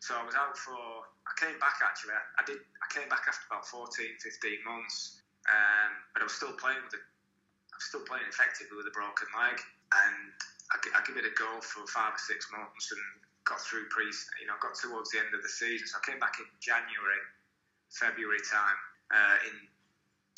So 0.00 0.18
I 0.18 0.22
was 0.26 0.34
out 0.34 0.58
for. 0.58 0.78
I 1.26 1.32
came 1.38 1.58
back 1.62 1.78
actually. 1.82 2.14
I, 2.14 2.24
I 2.38 2.42
did. 2.46 2.60
I 2.82 2.86
came 2.90 3.08
back 3.08 3.24
after 3.26 3.46
about 3.48 3.66
14, 3.70 3.90
15 4.18 4.66
months, 4.66 5.22
um, 5.46 5.90
but 6.12 6.22
I 6.22 6.26
was 6.26 6.34
still 6.34 6.54
playing 6.58 6.82
with 6.82 6.94
it. 6.98 7.04
I 7.70 7.74
was 7.78 7.86
still 7.86 8.04
playing 8.04 8.26
effectively 8.26 8.76
with 8.76 8.90
a 8.90 8.94
broken 8.94 9.30
leg, 9.34 9.56
and 9.56 10.34
I, 10.74 10.76
I 10.98 11.00
give 11.06 11.16
it 11.16 11.26
a 11.26 11.34
go 11.38 11.62
for 11.62 11.86
five 11.86 12.18
or 12.18 12.22
six 12.22 12.50
months, 12.50 12.90
and 12.90 13.04
got 13.44 13.60
through 13.60 13.88
pre. 13.90 14.06
You 14.40 14.46
know, 14.46 14.56
got 14.60 14.74
towards 14.78 15.10
the 15.10 15.18
end 15.18 15.34
of 15.34 15.42
the 15.42 15.52
season. 15.52 15.86
So 15.86 15.98
I 15.98 16.02
came 16.04 16.18
back 16.18 16.38
in 16.38 16.46
January 16.60 17.22
February 17.92 18.40
time 18.48 18.78
uh, 19.12 19.36
in 19.48 19.56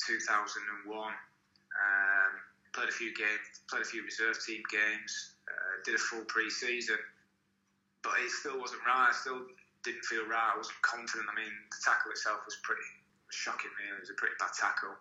2001. 0.03 0.59
Um, 0.91 2.33
played 2.75 2.91
a 2.91 2.97
few 2.97 3.15
games, 3.15 3.63
played 3.71 3.83
a 3.83 3.89
few 3.89 4.03
reserve 4.03 4.35
team 4.43 4.63
games, 4.67 5.39
uh, 5.47 5.79
did 5.87 5.95
a 5.95 6.03
full 6.03 6.27
pre-season, 6.27 6.99
but 8.03 8.19
it 8.19 8.31
still 8.31 8.59
wasn't 8.59 8.83
right. 8.83 9.11
I 9.11 9.15
still 9.15 9.47
didn't 9.87 10.05
feel 10.11 10.27
right. 10.27 10.55
I 10.55 10.59
wasn't 10.59 10.83
confident. 10.83 11.31
I 11.31 11.35
mean, 11.39 11.55
the 11.71 11.81
tackle 11.87 12.11
itself 12.11 12.43
was 12.43 12.59
pretty 12.67 12.87
was 13.31 13.39
shocking. 13.39 13.71
Me, 13.79 13.87
it 13.95 14.03
was 14.03 14.11
a 14.11 14.19
pretty 14.19 14.35
bad 14.43 14.51
tackle. 14.59 14.95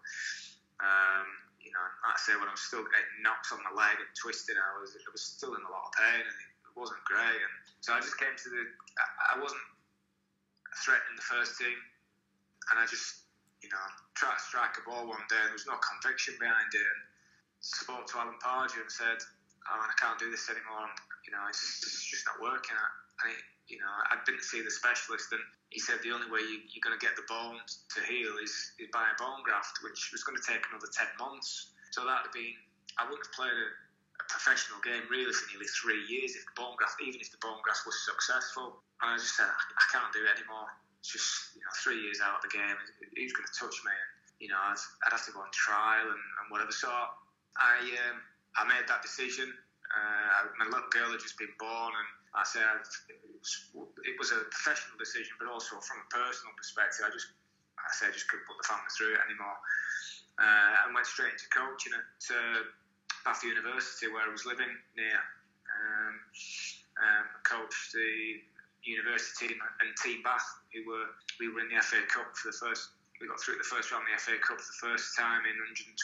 Um, 0.78 1.28
you 1.58 1.72
know, 1.74 1.86
like 2.06 2.18
I 2.18 2.22
say, 2.22 2.34
when 2.38 2.46
I 2.48 2.54
was 2.54 2.62
still 2.62 2.86
getting 2.86 3.26
knocks 3.26 3.50
on 3.50 3.64
my 3.66 3.74
leg 3.74 3.98
and 3.98 4.12
twisting, 4.14 4.60
I 4.60 4.78
was 4.78 4.94
I 4.94 5.10
was 5.10 5.26
still 5.26 5.58
in 5.58 5.64
a 5.66 5.72
lot 5.72 5.90
of 5.90 5.94
pain, 5.98 6.22
and 6.22 6.38
it 6.38 6.53
wasn't 6.76 7.04
great. 7.06 7.40
And 7.40 7.56
so 7.82 7.94
I 7.94 8.00
just 8.00 8.18
came 8.18 8.34
to 8.34 8.50
the. 8.50 8.64
I, 8.98 9.38
I 9.38 9.42
wasn't 9.42 9.64
threatening 10.82 11.18
the 11.18 11.28
first 11.28 11.58
team 11.58 11.78
and 12.72 12.82
I 12.82 12.86
just, 12.90 13.30
you 13.62 13.70
know, 13.70 13.86
tried 14.18 14.38
to 14.38 14.44
strike 14.44 14.76
a 14.82 14.84
ball 14.88 15.06
one 15.06 15.24
day 15.30 15.38
and 15.38 15.54
there 15.54 15.58
was 15.58 15.70
no 15.70 15.78
conviction 15.78 16.34
behind 16.40 16.72
it. 16.74 16.82
And 16.82 17.02
spoke 17.64 18.10
to 18.12 18.20
Alan 18.20 18.36
Pardew 18.44 18.84
and 18.84 18.92
said, 18.92 19.20
oh, 19.72 19.80
I 19.80 19.94
can't 19.96 20.20
do 20.20 20.28
this 20.28 20.52
anymore. 20.52 20.90
And, 20.90 20.98
you 21.24 21.32
know, 21.32 21.44
it's 21.48 21.62
just, 21.62 21.88
it's 21.88 22.04
just 22.04 22.26
not 22.28 22.42
working. 22.44 22.76
It, 22.76 23.40
you 23.72 23.80
know, 23.80 23.94
I 24.12 24.20
didn't 24.28 24.44
see 24.44 24.60
the 24.60 24.72
specialist 24.72 25.32
and 25.32 25.40
he 25.72 25.80
said 25.80 26.04
the 26.04 26.12
only 26.12 26.28
way 26.28 26.44
you, 26.44 26.60
are 26.60 26.84
going 26.84 26.94
to 26.94 27.02
get 27.02 27.16
the 27.16 27.26
bone 27.26 27.58
to 27.64 28.00
heal 28.04 28.36
is, 28.44 28.52
is 28.78 28.92
by 28.92 29.08
a 29.08 29.16
bone 29.16 29.42
graft, 29.48 29.80
which 29.82 30.12
was 30.12 30.22
going 30.28 30.36
to 30.36 30.44
take 30.44 30.62
another 30.70 30.92
10 30.92 31.08
months. 31.18 31.72
So 31.96 32.04
that 32.04 32.28
have 32.28 32.36
been, 32.36 32.54
I 33.00 33.08
wouldn't 33.08 33.24
have 33.24 33.34
played 33.34 33.56
a 33.56 33.68
professional 34.44 34.84
game 34.84 35.08
really 35.08 35.32
for 35.32 35.48
nearly 35.56 35.72
three 35.72 36.04
years 36.12 36.36
if 36.36 36.44
the 36.44 36.56
bone 36.60 36.76
graft, 36.76 37.00
even 37.00 37.24
if 37.24 37.32
the 37.32 37.40
bone 37.40 37.64
graft 37.64 37.88
was 37.88 37.96
successful. 38.04 38.84
And 39.00 39.16
I 39.16 39.16
just 39.16 39.40
said, 39.40 39.48
I, 39.48 39.56
I 39.56 39.86
can't 39.88 40.12
do 40.12 40.20
it 40.20 40.36
anymore. 40.36 40.68
It's 41.00 41.16
just, 41.16 41.56
you 41.56 41.64
know, 41.64 41.72
three 41.80 42.04
years 42.04 42.20
out 42.20 42.44
of 42.44 42.44
the 42.44 42.52
game. 42.52 42.76
Who's 43.16 43.32
going 43.32 43.48
to 43.48 43.56
touch 43.56 43.80
me? 43.88 43.96
And, 43.96 44.12
you 44.44 44.50
know, 44.52 44.60
I'd, 44.60 44.80
I'd 45.08 45.16
have 45.16 45.24
to 45.24 45.32
go 45.32 45.40
on 45.40 45.52
trial 45.56 46.12
and, 46.12 46.24
and 46.44 46.46
whatever. 46.52 46.76
So 46.76 46.92
I 46.92 47.80
um, 48.12 48.20
I 48.60 48.68
made 48.68 48.84
that 48.92 49.00
decision. 49.00 49.48
Uh, 49.94 50.52
my 50.60 50.68
little 50.68 50.92
girl 50.92 51.16
had 51.16 51.24
just 51.24 51.40
been 51.40 51.54
born, 51.62 51.94
and 51.96 52.10
I 52.36 52.44
said 52.44 52.66
it 53.08 53.22
was, 54.18 54.32
a 54.34 54.42
professional 54.50 54.98
decision, 54.98 55.38
but 55.38 55.46
also 55.48 55.78
from 55.80 56.02
a 56.02 56.08
personal 56.10 56.52
perspective, 56.58 57.06
I 57.06 57.14
just 57.14 57.30
I 57.78 57.92
said 57.94 58.10
I 58.10 58.14
just 58.16 58.26
couldn't 58.26 58.50
put 58.50 58.58
the 58.58 58.66
family 58.66 58.90
through 58.98 59.14
it 59.14 59.22
anymore, 59.22 59.58
uh, 60.42 60.82
and 60.88 60.98
went 60.98 61.06
straight 61.06 61.38
into 61.38 61.46
coaching 61.54 61.94
at 61.94 62.24
uh, 62.34 62.66
Bath 63.24 63.44
University, 63.44 64.12
where 64.12 64.24
I 64.24 64.32
was 64.32 64.46
living 64.46 64.72
near. 64.96 65.20
Um, 65.74 66.16
um, 66.94 67.26
coached 67.42 67.92
the 67.94 68.44
university 68.86 69.48
team 69.48 69.58
and 69.82 69.90
Team 70.04 70.22
Bath, 70.22 70.46
who 70.72 70.86
were 70.86 71.10
we 71.40 71.50
were 71.50 71.64
in 71.66 71.72
the 71.74 71.82
FA 71.82 72.04
Cup 72.12 72.30
for 72.36 72.52
the 72.52 72.58
first 72.58 72.94
we 73.22 73.32
got 73.32 73.40
through 73.40 73.56
the 73.56 73.64
first 73.64 73.88
round 73.88 74.04
of 74.04 74.12
the 74.12 74.20
FA 74.20 74.36
Cup 74.44 74.60
for 74.60 74.68
the 74.68 74.82
first 74.92 75.16
time 75.16 75.48
in 75.48 75.56
125 75.56 75.96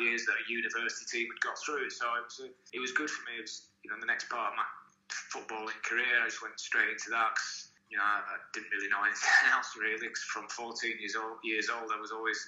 years 0.00 0.24
that 0.24 0.40
a 0.40 0.44
university 0.48 1.04
team 1.04 1.28
had 1.28 1.40
got 1.44 1.60
through. 1.60 1.92
So 1.92 2.08
it 2.16 2.24
was 2.24 2.38
a, 2.40 2.48
it 2.72 2.80
was 2.80 2.96
good 2.96 3.12
for 3.12 3.22
me. 3.28 3.36
It 3.36 3.44
was 3.44 3.68
you 3.84 3.92
know 3.92 4.00
the 4.00 4.08
next 4.08 4.32
part 4.32 4.54
of 4.54 4.56
my 4.56 4.64
footballing 5.12 5.76
career. 5.84 6.24
I 6.24 6.32
just 6.32 6.40
went 6.40 6.56
straight 6.56 6.88
into 6.88 7.12
that. 7.12 7.36
Cause, 7.36 7.76
you 7.92 8.00
know, 8.00 8.08
I, 8.08 8.24
I 8.24 8.36
didn't 8.56 8.72
really 8.72 8.88
know 8.88 9.04
anything 9.04 9.36
else 9.52 9.76
really. 9.76 10.08
From 10.32 10.48
14 10.48 10.96
years 10.96 11.12
old, 11.12 11.44
years 11.44 11.68
old, 11.68 11.92
I 11.92 12.00
was 12.00 12.08
always 12.08 12.40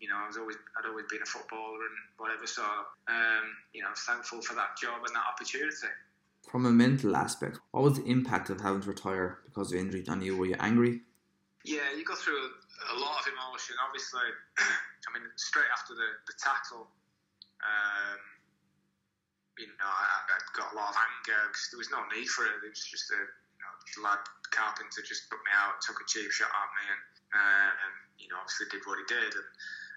you 0.00 0.08
know, 0.08 0.16
I 0.16 0.26
was 0.26 0.36
always 0.36 0.56
I'd 0.76 0.88
always 0.88 1.06
been 1.08 1.22
a 1.22 1.26
footballer 1.28 1.76
and 1.76 1.96
whatever. 2.16 2.46
So 2.46 2.64
um, 2.64 3.46
you 3.72 3.82
know, 3.82 3.88
I 3.88 3.90
was 3.90 4.00
thankful 4.00 4.40
for 4.42 4.54
that 4.54 4.76
job 4.80 5.04
and 5.06 5.14
that 5.14 5.24
opportunity. 5.28 5.92
From 6.48 6.64
a 6.66 6.72
mental 6.72 7.14
aspect, 7.14 7.60
what 7.70 7.84
was 7.84 8.00
the 8.00 8.04
impact 8.08 8.48
of 8.48 8.60
having 8.60 8.80
to 8.80 8.88
retire 8.88 9.38
because 9.44 9.72
of 9.72 9.78
injury 9.78 10.02
on 10.08 10.22
you? 10.22 10.36
Were 10.36 10.46
you 10.46 10.56
angry? 10.58 11.04
Yeah, 11.62 11.92
you 11.92 12.02
go 12.02 12.16
through 12.16 12.40
a 12.40 12.96
lot 12.96 13.20
of 13.20 13.28
emotion. 13.28 13.76
Obviously, 13.84 14.24
I 14.58 15.08
mean, 15.12 15.28
straight 15.36 15.68
after 15.68 15.92
the, 15.92 16.08
the 16.24 16.32
tackle, 16.40 16.88
um, 17.60 18.20
you 19.60 19.68
know, 19.68 19.84
I, 19.84 20.24
I, 20.24 20.40
got 20.56 20.72
a 20.72 20.76
lot 20.80 20.88
of 20.88 20.96
anger 20.96 21.36
because 21.52 21.68
there 21.68 21.80
was 21.80 21.92
no 21.92 22.00
need 22.08 22.24
for 22.32 22.48
it. 22.48 22.64
It 22.64 22.72
was 22.72 22.80
just 22.80 23.12
a 23.12 23.20
you 23.20 23.60
know, 23.60 24.08
lad 24.08 24.24
carpenter 24.48 25.04
just 25.04 25.28
put 25.28 25.38
me 25.44 25.52
out, 25.52 25.84
took 25.84 26.00
a 26.00 26.06
cheap 26.08 26.32
shot 26.32 26.48
at 26.48 26.70
me, 26.80 26.84
and, 26.88 27.02
uh, 27.36 27.70
and 27.84 27.94
you 28.16 28.32
know, 28.32 28.40
obviously 28.40 28.72
did 28.72 28.80
what 28.88 28.96
he 28.96 29.06
did. 29.06 29.32
And 29.36 29.48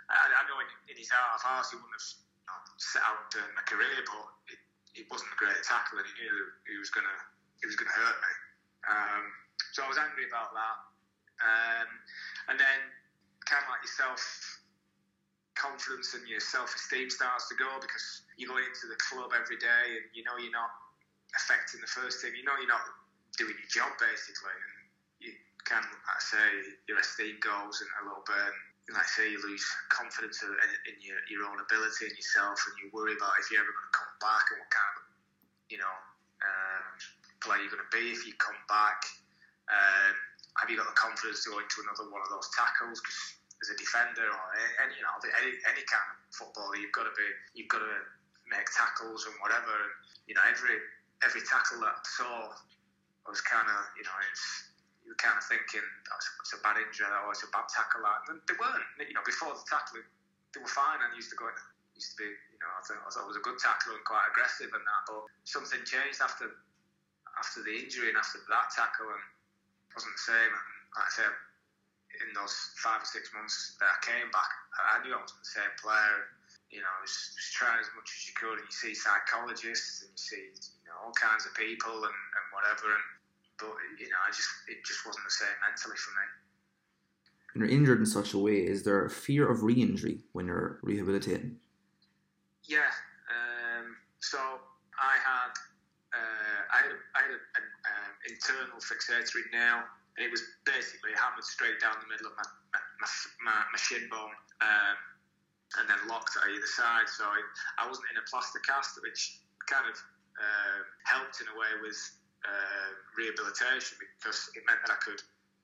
I, 0.10 0.28
I 0.28 0.42
know 0.48 0.60
in, 0.60 0.70
in, 0.92 0.96
his 1.00 1.12
heart 1.12 1.40
of 1.40 1.42
hearts 1.44 1.72
he 1.72 1.80
wouldn't 1.80 1.96
have 1.96 2.08
know, 2.48 2.60
set 2.80 3.04
out 3.04 3.32
doing 3.32 3.54
a 3.56 3.66
career, 3.68 4.04
but 4.04 4.58
it 4.96 5.06
wasn't 5.10 5.32
a 5.34 5.40
great 5.40 5.58
tackle, 5.64 6.00
and 6.00 6.08
he 6.08 6.14
knew 6.22 6.36
he 6.70 6.78
was 6.78 6.92
gonna 6.92 7.18
he 7.62 7.66
was 7.66 7.76
gonna 7.80 7.94
hurt 7.94 8.18
me. 8.20 8.34
Um, 8.84 9.24
so 9.72 9.84
I 9.84 9.88
was 9.90 9.98
angry 9.98 10.28
about 10.28 10.54
that. 10.54 10.78
Um, 11.42 11.90
and 12.54 12.56
then, 12.60 12.80
kind 13.48 13.64
of 13.64 13.72
like 13.72 13.82
yourself, 13.82 14.22
confidence 15.56 16.14
and 16.14 16.28
your 16.28 16.44
self 16.44 16.74
esteem 16.76 17.10
starts 17.10 17.48
to 17.50 17.56
go 17.56 17.80
because 17.80 18.28
you 18.38 18.50
go 18.50 18.58
into 18.58 18.86
the 18.90 19.00
club 19.10 19.32
every 19.34 19.58
day 19.58 19.86
and 19.98 20.06
you 20.14 20.26
know 20.26 20.36
you're 20.38 20.54
not 20.54 20.74
affecting 21.34 21.82
the 21.82 21.90
first 21.90 22.22
team. 22.22 22.36
You 22.36 22.46
know 22.46 22.58
you're 22.60 22.70
not 22.70 22.86
doing 23.38 23.56
your 23.58 23.72
job 23.72 23.96
basically, 23.98 24.54
and 24.54 24.76
you 25.24 25.32
can, 25.66 25.82
like 25.82 26.20
I 26.20 26.22
say, 26.22 26.48
your 26.86 27.00
esteem 27.00 27.40
goes 27.42 27.82
a 27.82 27.88
little 28.06 28.26
bit. 28.28 28.38
And 28.38 28.60
like 28.92 29.00
I 29.00 29.08
say, 29.08 29.32
you 29.32 29.40
lose 29.40 29.64
confidence 29.88 30.44
in, 30.44 30.52
in 30.92 30.96
your, 31.00 31.20
your 31.32 31.48
own 31.48 31.60
ability 31.64 32.12
and 32.12 32.16
yourself, 32.20 32.60
and 32.68 32.76
you 32.84 32.92
worry 32.92 33.16
about 33.16 33.40
if 33.40 33.48
you're 33.48 33.64
ever 33.64 33.72
going 33.72 33.88
to 33.88 33.96
come 33.96 34.14
back 34.20 34.44
and 34.52 34.60
what 34.60 34.72
kind 34.72 34.94
of, 35.00 35.04
you 35.72 35.80
know, 35.80 35.96
um, 36.44 36.86
player 37.40 37.64
you're 37.64 37.72
going 37.72 37.84
to 37.84 37.94
be 37.96 38.12
if 38.12 38.28
you 38.28 38.36
come 38.36 38.60
back. 38.68 39.08
Um, 39.72 40.16
have 40.60 40.68
you 40.68 40.76
got 40.76 40.92
the 40.92 41.00
confidence 41.00 41.48
to 41.48 41.56
go 41.56 41.64
into 41.64 41.80
another 41.88 42.12
one 42.12 42.20
of 42.20 42.28
those 42.28 42.52
tackles? 42.52 43.00
Because 43.00 43.40
as 43.64 43.68
a 43.72 43.78
defender 43.80 44.28
or 44.28 44.48
any, 44.84 45.00
you 45.00 45.04
know, 45.08 45.16
any, 45.40 45.56
any 45.64 45.84
kind 45.88 46.04
of 46.04 46.20
footballer, 46.36 46.76
you've 46.76 46.92
got 46.92 47.08
to 47.08 47.16
be, 47.16 47.28
you've 47.56 47.72
got 47.72 47.80
to 47.80 47.96
make 48.52 48.68
tackles 48.76 49.24
and 49.26 49.36
whatever. 49.40 49.72
And 49.72 49.92
you 50.28 50.36
know, 50.36 50.44
every 50.44 50.76
every 51.24 51.44
tackle 51.48 51.80
that 51.82 51.96
I 51.96 52.04
saw 52.04 52.52
was 53.28 53.40
kind 53.40 53.66
of, 53.66 53.80
you 53.96 54.04
know, 54.04 54.18
it's 54.28 54.73
you 55.04 55.12
were 55.12 55.20
kind 55.20 55.36
of 55.36 55.44
thinking 55.44 55.84
oh, 55.84 56.20
it's 56.42 56.56
a 56.56 56.60
bad 56.64 56.80
injury 56.80 57.08
or 57.12 57.36
it's 57.36 57.44
a 57.44 57.52
bad 57.52 57.68
tackle. 57.68 58.04
And 58.32 58.40
they 58.48 58.56
weren't. 58.56 58.88
You 59.04 59.16
know, 59.16 59.26
before 59.28 59.52
the 59.52 59.64
tackle, 59.68 60.00
they 60.00 60.60
were 60.64 60.72
fine 60.72 61.04
and 61.04 61.12
used 61.16 61.32
to 61.36 61.40
go. 61.40 61.52
Used 61.94 62.18
to 62.18 62.26
be, 62.26 62.26
you 62.26 62.58
know, 62.58 62.72
I 62.74 62.82
thought, 62.82 63.06
I 63.06 63.22
it 63.22 63.30
was 63.30 63.38
a 63.38 63.46
good 63.46 63.62
tackle 63.62 63.94
and 63.94 64.02
quite 64.02 64.26
aggressive 64.34 64.74
and 64.74 64.82
that. 64.82 65.04
But 65.06 65.30
something 65.46 65.78
changed 65.86 66.26
after 66.26 66.50
after 67.38 67.62
the 67.62 67.74
injury 67.74 68.10
and 68.10 68.18
after 68.18 68.42
that 68.50 68.74
tackle 68.74 69.14
and 69.14 69.24
wasn't 69.94 70.16
the 70.18 70.26
same. 70.26 70.52
And 70.54 70.68
like 70.98 71.10
I 71.10 71.14
said, 71.14 71.34
in 72.22 72.30
those 72.34 72.54
five 72.82 73.02
or 73.02 73.10
six 73.10 73.30
months 73.34 73.78
that 73.82 73.90
I 73.90 74.00
came 74.06 74.30
back, 74.34 74.52
I 74.74 75.02
knew 75.02 75.14
I 75.14 75.22
wasn't 75.22 75.42
the 75.42 75.54
same 75.54 75.74
player. 75.82 76.34
You 76.70 76.82
know, 76.82 76.94
was, 77.06 77.14
was 77.14 77.50
trying 77.54 77.78
as 77.78 77.90
much 77.94 78.10
as 78.10 78.22
you 78.26 78.34
could, 78.34 78.58
and 78.58 78.66
you 78.66 78.74
see 78.74 78.98
psychologists 78.98 80.02
and 80.02 80.10
you 80.10 80.22
see 80.22 80.44
you 80.82 80.90
know 80.90 80.98
all 81.06 81.14
kinds 81.14 81.46
of 81.46 81.54
people 81.54 81.94
and, 81.94 82.18
and 82.18 82.46
whatever. 82.50 82.90
And 82.98 83.06
but 83.72 84.02
you 84.02 84.10
know, 84.10 84.20
I 84.26 84.30
just 84.32 84.50
it 84.68 84.84
just 84.86 85.06
wasn't 85.06 85.26
the 85.26 85.32
same 85.32 85.58
mentally 85.64 85.98
for 85.98 86.12
me. 86.12 86.26
When 87.54 87.60
you're 87.62 87.78
injured 87.78 88.00
in 88.00 88.06
such 88.06 88.34
a 88.34 88.40
way, 88.40 88.66
is 88.66 88.84
there 88.84 89.06
a 89.06 89.10
fear 89.10 89.48
of 89.48 89.62
re-injury 89.62 90.26
when 90.34 90.48
you're 90.48 90.80
rehabilitating? 90.82 91.58
Yeah. 92.66 92.90
Um, 93.30 93.96
so 94.20 94.40
I 94.98 95.16
had 95.22 95.54
uh, 96.14 96.60
I 96.74 96.78
had, 96.82 96.92
a, 96.94 97.00
I 97.14 97.20
had 97.26 97.34
a, 97.34 97.42
an 97.58 97.66
um, 97.90 98.12
internal 98.30 98.80
fixatory 98.82 99.46
nail, 99.54 99.86
and 100.18 100.22
it 100.26 100.32
was 100.32 100.42
basically 100.66 101.14
hammered 101.14 101.46
straight 101.46 101.78
down 101.82 101.98
the 102.02 102.10
middle 102.10 102.28
of 102.28 102.36
my 102.38 102.46
my, 102.74 103.10
my, 103.46 103.58
my 103.70 103.80
shin 103.80 104.10
bone, 104.10 104.34
um, 104.62 104.98
and 105.78 105.86
then 105.90 106.00
locked 106.10 106.34
at 106.38 106.50
either 106.50 106.70
side. 106.70 107.10
So 107.10 107.26
I, 107.26 107.42
I 107.82 107.88
wasn't 107.88 108.10
in 108.14 108.18
a 108.18 108.26
plaster 108.30 108.62
cast, 108.66 108.98
which 109.02 109.44
kind 109.70 109.86
of 109.86 109.98
uh, 110.40 110.80
helped 111.06 111.42
in 111.42 111.48
a 111.50 111.56
way 111.58 111.70
with 111.82 111.98
uh, 112.44 112.90
rehabilitation 113.18 113.98
because 114.00 114.52
it 114.56 114.64
meant 114.68 114.80
that 114.86 114.94
I 114.94 115.00
could 115.00 115.22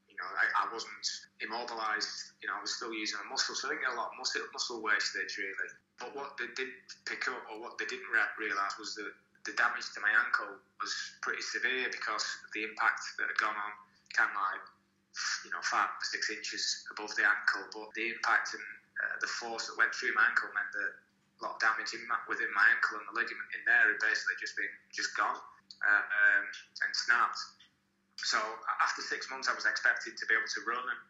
you 0.09 0.17
know, 0.27 0.35
I, 0.35 0.67
I, 0.67 0.73
wasn't 0.75 1.07
immobilized. 1.39 2.35
You 2.43 2.51
know, 2.51 2.59
I 2.59 2.61
was 2.67 2.75
still 2.75 2.91
using 2.91 3.23
a 3.23 3.27
muscle, 3.31 3.55
so 3.55 3.71
I 3.71 3.79
didn't 3.79 3.87
get 3.87 3.95
a 3.95 3.99
lot 4.03 4.11
of 4.11 4.19
muscle, 4.19 4.43
muscle 4.51 4.83
wastage 4.83 5.39
really. 5.39 5.71
But 5.95 6.11
what 6.11 6.35
they 6.35 6.51
did 6.59 6.75
pick 7.07 7.23
up, 7.31 7.39
or 7.47 7.63
what 7.63 7.79
they 7.79 7.87
didn't 7.87 8.11
realise, 8.35 8.75
was 8.75 8.99
that 8.99 9.15
the 9.47 9.55
damage 9.55 9.87
to 9.95 10.03
my 10.03 10.11
ankle 10.11 10.59
was 10.83 10.91
pretty 11.23 11.43
severe 11.43 11.87
because 11.87 12.23
the 12.51 12.67
impact 12.67 12.99
that 13.15 13.31
had 13.31 13.39
gone 13.39 13.55
on 13.55 13.71
kind 14.11 14.31
of 14.31 14.35
like 14.35 14.65
you 15.47 15.51
know 15.51 15.63
five 15.63 15.89
six 16.03 16.29
inches 16.29 16.85
above 16.91 17.11
the 17.15 17.25
ankle 17.25 17.65
but 17.73 17.91
the 17.95 18.13
impact 18.13 18.55
and 18.55 18.67
uh, 18.99 19.15
the 19.23 19.27
force 19.27 19.67
that 19.67 19.75
went 19.79 19.91
through 19.95 20.11
my 20.15 20.23
ankle 20.27 20.51
meant 20.53 20.69
that 20.75 20.91
a 20.91 21.39
lot 21.39 21.55
of 21.55 21.59
damage 21.63 21.95
in 21.95 22.03
my, 22.07 22.19
within 22.27 22.51
my 22.51 22.67
ankle 22.67 22.99
and 22.99 23.07
the 23.09 23.15
ligament 23.15 23.47
in 23.55 23.63
there 23.63 23.89
had 23.89 23.99
basically 24.03 24.35
just 24.39 24.55
been 24.59 24.71
just 24.91 25.15
gone 25.15 25.39
um, 25.83 26.43
and 26.83 26.91
snapped 26.93 27.39
so 28.19 28.39
after 28.83 29.01
six 29.01 29.31
months 29.31 29.47
I 29.47 29.55
was 29.55 29.63
expected 29.65 30.19
to 30.19 30.23
be 30.27 30.35
able 30.35 30.49
to 30.49 30.61
run 30.67 30.83
and 30.83 31.01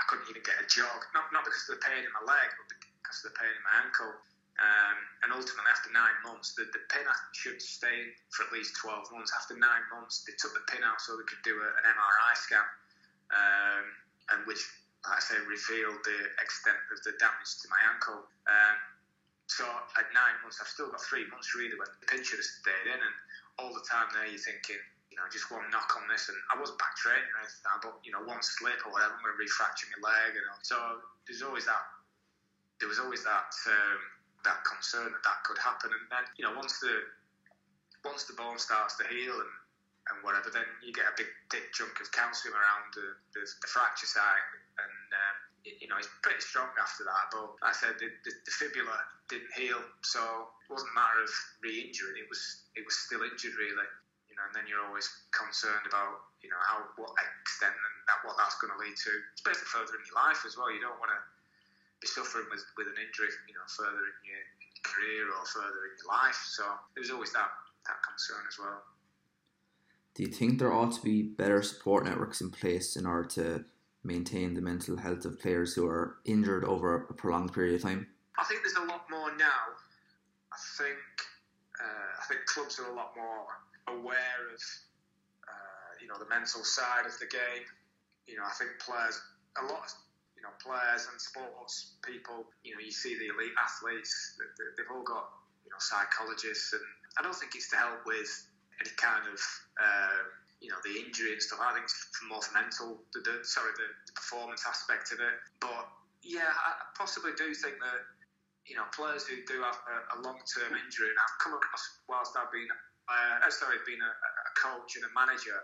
I 0.00 0.04
couldn't 0.08 0.28
even 0.32 0.42
get 0.44 0.56
a 0.60 0.66
jog 0.68 1.04
not, 1.12 1.28
not 1.32 1.44
because 1.44 1.68
of 1.68 1.76
the 1.76 1.82
pain 1.84 2.00
in 2.00 2.12
my 2.12 2.24
leg 2.24 2.48
but 2.56 2.66
because 2.72 3.24
of 3.24 3.32
the 3.32 3.36
pain 3.36 3.52
in 3.52 3.62
my 3.64 3.84
ankle 3.84 4.12
um, 4.60 4.98
and 5.24 5.28
ultimately, 5.32 5.70
after 5.72 5.88
nine 5.90 6.18
months, 6.22 6.52
the, 6.52 6.68
the 6.70 6.84
pin 6.92 7.08
should 7.32 7.58
stay 7.58 8.12
for 8.36 8.44
at 8.44 8.52
least 8.52 8.76
12 8.78 9.08
months. 9.10 9.32
After 9.32 9.56
nine 9.56 9.84
months, 9.88 10.28
they 10.28 10.36
took 10.36 10.52
the 10.52 10.62
pin 10.68 10.84
out 10.84 11.00
so 11.00 11.16
they 11.16 11.24
could 11.24 11.40
do 11.40 11.56
a, 11.56 11.68
an 11.80 11.84
MRI 11.88 12.32
scan, 12.36 12.68
um, 13.32 13.84
and 14.30 14.38
which, 14.44 14.60
like 15.08 15.18
I 15.18 15.22
say, 15.24 15.38
revealed 15.48 16.04
the 16.04 16.20
extent 16.38 16.78
of 16.92 17.00
the 17.00 17.16
damage 17.16 17.64
to 17.64 17.66
my 17.72 17.80
ankle. 17.90 18.28
Um, 18.44 18.76
so 19.48 19.64
at 19.96 20.06
nine 20.12 20.36
months, 20.44 20.60
I've 20.60 20.70
still 20.70 20.92
got 20.92 21.00
three 21.00 21.24
months 21.32 21.56
really 21.56 21.74
when 21.74 21.88
the 21.88 22.06
pin 22.06 22.20
should 22.20 22.38
have 22.38 22.52
stayed 22.62 22.86
in, 22.92 23.00
and 23.00 23.16
all 23.60 23.72
the 23.72 23.84
time 23.84 24.08
there 24.16 24.28
you're 24.28 24.40
thinking, 24.40 24.80
you 25.12 25.16
know, 25.20 25.28
just 25.28 25.52
one 25.52 25.64
knock 25.68 25.92
on 25.96 26.08
this, 26.08 26.32
and 26.32 26.38
I 26.48 26.56
wasn't 26.56 26.80
back 26.80 26.96
training 26.96 27.28
or 27.36 27.44
anything, 27.44 27.64
but 27.84 28.00
you 28.04 28.12
know, 28.12 28.24
one 28.24 28.40
slip 28.40 28.80
or 28.88 28.96
whatever, 28.96 29.12
I'm 29.12 29.22
going 29.24 29.36
to 29.36 29.40
refracture 29.40 29.88
my 29.96 30.00
leg, 30.08 30.36
and 30.36 30.46
so 30.64 30.76
there's 31.28 31.44
always 31.44 31.68
that. 31.68 31.84
There 32.80 32.88
was 32.88 32.98
always 32.98 33.22
that. 33.22 33.52
Um, 33.68 34.00
that 34.44 34.62
concern 34.66 35.10
that 35.10 35.22
that 35.22 35.42
could 35.46 35.58
happen. 35.58 35.90
And 35.94 36.06
then, 36.10 36.26
you 36.38 36.44
know, 36.46 36.54
once 36.54 36.78
the 36.82 37.06
once 38.02 38.26
the 38.26 38.34
bone 38.34 38.58
starts 38.58 38.98
to 38.98 39.06
heal 39.06 39.34
and, 39.38 39.54
and 40.10 40.16
whatever, 40.26 40.50
then 40.50 40.66
you 40.82 40.90
get 40.90 41.06
a 41.06 41.14
big 41.14 41.30
thick 41.54 41.70
chunk 41.70 41.94
of 42.02 42.10
calcium 42.10 42.50
around 42.50 42.90
the, 42.98 43.14
the, 43.30 43.42
the 43.46 43.68
fracture 43.70 44.10
site, 44.10 44.48
and 44.82 45.06
um, 45.14 45.36
you 45.62 45.86
know, 45.86 45.98
it's 45.98 46.10
pretty 46.22 46.42
strong 46.42 46.70
after 46.74 47.06
that. 47.06 47.30
But 47.30 47.54
like 47.62 47.70
I 47.70 47.76
said, 47.76 47.94
the, 47.98 48.10
the, 48.26 48.32
the 48.34 48.52
fibula 48.58 48.98
didn't 49.30 49.52
heal, 49.54 49.78
so 50.02 50.20
it 50.66 50.68
wasn't 50.70 50.90
a 50.90 50.96
matter 50.98 51.22
of 51.22 51.32
re-injuring. 51.62 52.18
It 52.18 52.26
was 52.26 52.66
it 52.74 52.82
was 52.82 52.98
still 52.98 53.22
injured 53.22 53.54
really. 53.54 53.88
You 54.26 54.34
know, 54.40 54.48
and 54.48 54.54
then 54.56 54.64
you're 54.66 54.82
always 54.82 55.06
concerned 55.30 55.86
about 55.86 56.34
you 56.42 56.50
know 56.50 56.58
how 56.66 56.88
what 56.98 57.14
extent 57.20 57.76
and 57.76 57.94
that, 58.10 58.18
what 58.26 58.34
that's 58.34 58.58
going 58.58 58.74
to 58.74 58.80
lead 58.80 58.96
to, 58.96 59.12
especially 59.38 59.68
further 59.70 59.94
in 59.98 60.02
your 60.02 60.18
life 60.18 60.42
as 60.42 60.58
well. 60.58 60.72
You 60.72 60.82
don't 60.82 60.98
want 60.98 61.14
to 61.14 61.20
be 62.02 62.10
suffering 62.10 62.50
with, 62.50 62.64
with 62.74 62.90
an 62.90 62.98
injury, 62.98 63.30
you 63.46 63.54
know, 63.54 63.62
further 63.70 64.02
in 64.02 64.18
your, 64.26 64.42
in 64.42 64.68
your 64.74 64.82
career 64.82 65.22
or 65.30 65.46
further 65.46 65.86
in 65.86 65.94
your 66.02 66.10
life. 66.10 66.40
So 66.50 66.66
there 66.96 67.04
was 67.06 67.14
always 67.14 67.30
that 67.38 67.52
that 67.86 68.02
concern 68.02 68.42
as 68.50 68.58
well. 68.58 68.82
Do 70.14 70.22
you 70.24 70.28
think 70.28 70.58
there 70.58 70.72
ought 70.72 70.92
to 70.92 71.02
be 71.02 71.22
better 71.22 71.62
support 71.62 72.04
networks 72.04 72.40
in 72.40 72.50
place 72.50 72.96
in 72.96 73.06
order 73.06 73.28
to 73.38 73.64
maintain 74.04 74.54
the 74.54 74.60
mental 74.60 74.96
health 74.96 75.24
of 75.24 75.38
players 75.40 75.74
who 75.74 75.86
are 75.86 76.16
injured 76.24 76.64
over 76.64 77.06
a 77.08 77.14
prolonged 77.14 77.52
period 77.52 77.76
of 77.76 77.82
time? 77.82 78.06
I 78.38 78.44
think 78.44 78.60
there's 78.62 78.76
a 78.76 78.90
lot 78.90 79.06
more 79.10 79.30
now. 79.36 79.76
I 80.52 80.58
think 80.78 80.98
uh, 81.80 82.10
I 82.20 82.24
think 82.28 82.44
clubs 82.46 82.78
are 82.78 82.90
a 82.90 82.94
lot 82.94 83.12
more 83.16 83.46
aware 83.88 84.40
of 84.52 84.60
uh, 85.48 85.90
you 86.00 86.08
know 86.08 86.18
the 86.18 86.28
mental 86.28 86.64
side 86.64 87.06
of 87.06 87.18
the 87.18 87.26
game. 87.26 87.64
You 88.26 88.36
know, 88.36 88.44
I 88.44 88.52
think 88.58 88.70
players 88.80 89.20
a 89.58 89.64
lot. 89.64 89.84
Of, 89.84 89.92
you 90.36 90.42
know, 90.42 90.54
players 90.58 91.06
and 91.06 91.20
sports 91.20 91.94
people. 92.02 92.50
You 92.64 92.74
know, 92.74 92.82
you 92.82 92.90
see 92.90 93.14
the 93.14 93.30
elite 93.30 93.54
athletes. 93.62 94.34
They've 94.76 94.90
all 94.90 95.06
got 95.06 95.30
you 95.64 95.70
know 95.70 95.78
psychologists, 95.78 96.72
and 96.72 96.82
I 97.18 97.22
don't 97.22 97.34
think 97.34 97.54
it's 97.54 97.70
to 97.70 97.76
help 97.76 98.02
with 98.06 98.30
any 98.80 98.90
kind 98.96 99.22
of 99.30 99.38
uh, 99.78 100.22
you 100.62 100.70
know 100.70 100.78
the 100.86 100.94
injury 100.94 101.34
and 101.34 101.42
stuff. 101.42 101.58
I 101.58 101.74
think 101.74 101.90
it's 101.90 102.06
more 102.30 102.38
for 102.38 102.54
mental, 102.54 103.02
the, 103.10 103.20
the 103.26 103.42
sorry, 103.42 103.74
the, 103.74 103.90
the, 104.06 104.14
performance 104.14 104.62
aspect 104.62 105.10
of 105.10 105.18
it. 105.18 105.36
But 105.58 105.90
yeah, 106.22 106.46
I 106.46 106.86
possibly 106.94 107.34
do 107.34 107.50
think 107.50 107.82
that 107.82 108.00
you 108.70 108.78
know 108.78 108.86
players 108.94 109.26
who 109.26 109.42
do 109.42 109.58
have 109.66 109.74
a, 109.74 109.96
a 110.14 110.16
long-term 110.22 110.70
injury, 110.78 111.10
and 111.10 111.18
I've 111.18 111.36
come 111.42 111.58
across 111.58 111.82
whilst 112.06 112.38
I've 112.38 112.54
been, 112.54 112.70
uh, 113.10 113.50
sorry, 113.50 113.82
been 113.82 113.98
a, 113.98 114.12
a, 114.14 114.52
coach 114.54 114.94
and 114.94 115.02
a 115.02 115.10
manager, 115.10 115.58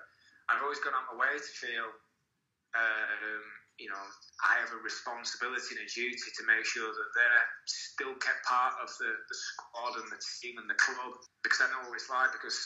I've 0.51 0.67
always 0.67 0.83
gone 0.83 0.99
on 0.99 1.07
my 1.15 1.17
way 1.23 1.39
to 1.39 1.53
feel. 1.55 1.89
Um, 2.75 3.43
you 3.79 3.87
know, 3.87 4.05
I 4.43 4.59
have 4.59 4.75
a 4.75 4.83
responsibility 4.83 5.79
and 5.79 5.87
a 5.87 5.89
duty 5.89 6.19
to 6.35 6.43
make 6.51 6.67
sure 6.67 6.91
that 6.91 7.09
they're 7.15 7.47
still 7.71 8.11
kept 8.19 8.43
part 8.43 8.75
of 8.83 8.91
the, 8.99 9.07
the 9.07 9.37
squad 9.39 10.03
and 10.03 10.11
the 10.11 10.19
team 10.43 10.59
and 10.59 10.67
the 10.67 10.75
club 10.75 11.15
because 11.47 11.63
I 11.63 11.71
know 11.71 11.87
what 11.87 11.95
it's 11.95 12.11
like 12.11 12.35
because 12.35 12.59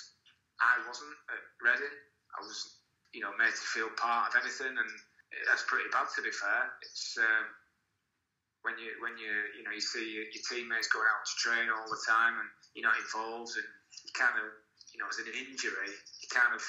I 0.57 0.81
wasn't 0.89 1.13
at 1.29 1.45
Reading. 1.61 1.93
I 2.33 2.41
was, 2.41 2.81
you 3.13 3.21
know, 3.21 3.33
made 3.37 3.53
to 3.53 3.67
feel 3.77 3.91
part 3.97 4.33
of 4.33 4.41
anything, 4.41 4.73
and 4.73 4.93
that's 5.49 5.65
pretty 5.69 5.89
bad 5.93 6.09
to 6.17 6.21
be 6.25 6.33
fair. 6.33 6.73
It's 6.85 7.17
um, 7.21 7.47
when 8.63 8.79
you 8.79 8.95
when 9.01 9.17
you 9.19 9.33
you 9.59 9.63
know 9.65 9.73
you 9.75 9.83
see 9.83 10.05
your, 10.05 10.27
your, 10.31 10.45
teammates 10.47 10.89
going 10.89 11.09
out 11.09 11.25
to 11.25 11.35
train 11.41 11.69
all 11.73 11.89
the 11.89 12.03
time, 12.07 12.39
and 12.41 12.49
you're 12.75 12.87
not 12.87 12.99
involved, 13.01 13.57
and 13.57 13.69
you 14.05 14.13
kind 14.15 14.37
of 14.39 14.49
you 14.93 14.99
know 15.01 15.09
as 15.09 15.19
an 15.21 15.29
injury, 15.33 15.93
you 15.93 16.29
kind 16.31 16.53
of 16.55 16.63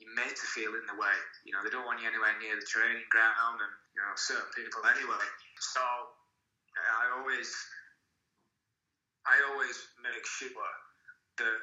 you're 0.00 0.16
made 0.16 0.32
to 0.32 0.46
feel 0.52 0.72
in 0.72 0.84
the 0.88 0.96
way. 0.96 1.16
You 1.44 1.52
know 1.52 1.60
they 1.60 1.72
don't 1.72 1.84
want 1.84 2.00
you 2.00 2.08
anywhere 2.08 2.32
near 2.40 2.56
the 2.56 2.66
training 2.66 3.06
ground, 3.12 3.60
and 3.60 3.72
you 3.92 4.00
know 4.00 4.12
certain 4.16 4.52
people 4.56 4.84
anyway. 4.84 5.26
So 5.60 5.80
I 5.80 7.20
always 7.20 7.48
I 9.28 9.36
always 9.52 9.76
make 10.00 10.24
sure 10.24 10.72
that 11.38 11.56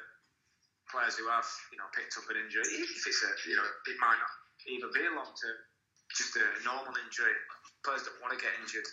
players 0.88 1.16
who 1.16 1.28
have 1.28 1.46
you 1.72 1.78
know 1.78 1.88
picked 1.92 2.16
up 2.16 2.28
an 2.28 2.40
injury, 2.40 2.64
if 2.64 3.02
it's 3.06 3.22
a 3.24 3.30
you 3.48 3.56
know 3.56 3.64
it 3.64 3.98
might 4.00 4.18
not 4.18 4.34
even 4.68 4.90
be 4.92 5.04
a 5.04 5.14
long 5.14 5.30
term, 5.32 5.58
just 6.12 6.36
a 6.36 6.44
normal 6.64 6.96
injury. 7.00 7.34
Players 7.84 8.04
don't 8.04 8.20
want 8.20 8.34
to 8.34 8.40
get 8.40 8.52
injured, 8.60 8.88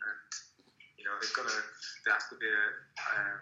and 0.00 0.30
you 0.96 1.04
know 1.04 1.14
they've 1.18 1.36
got 1.36 1.46
to. 1.46 1.60
There 2.06 2.14
has 2.14 2.26
to 2.32 2.36
be 2.40 2.48
a 2.48 2.66
um, 3.14 3.38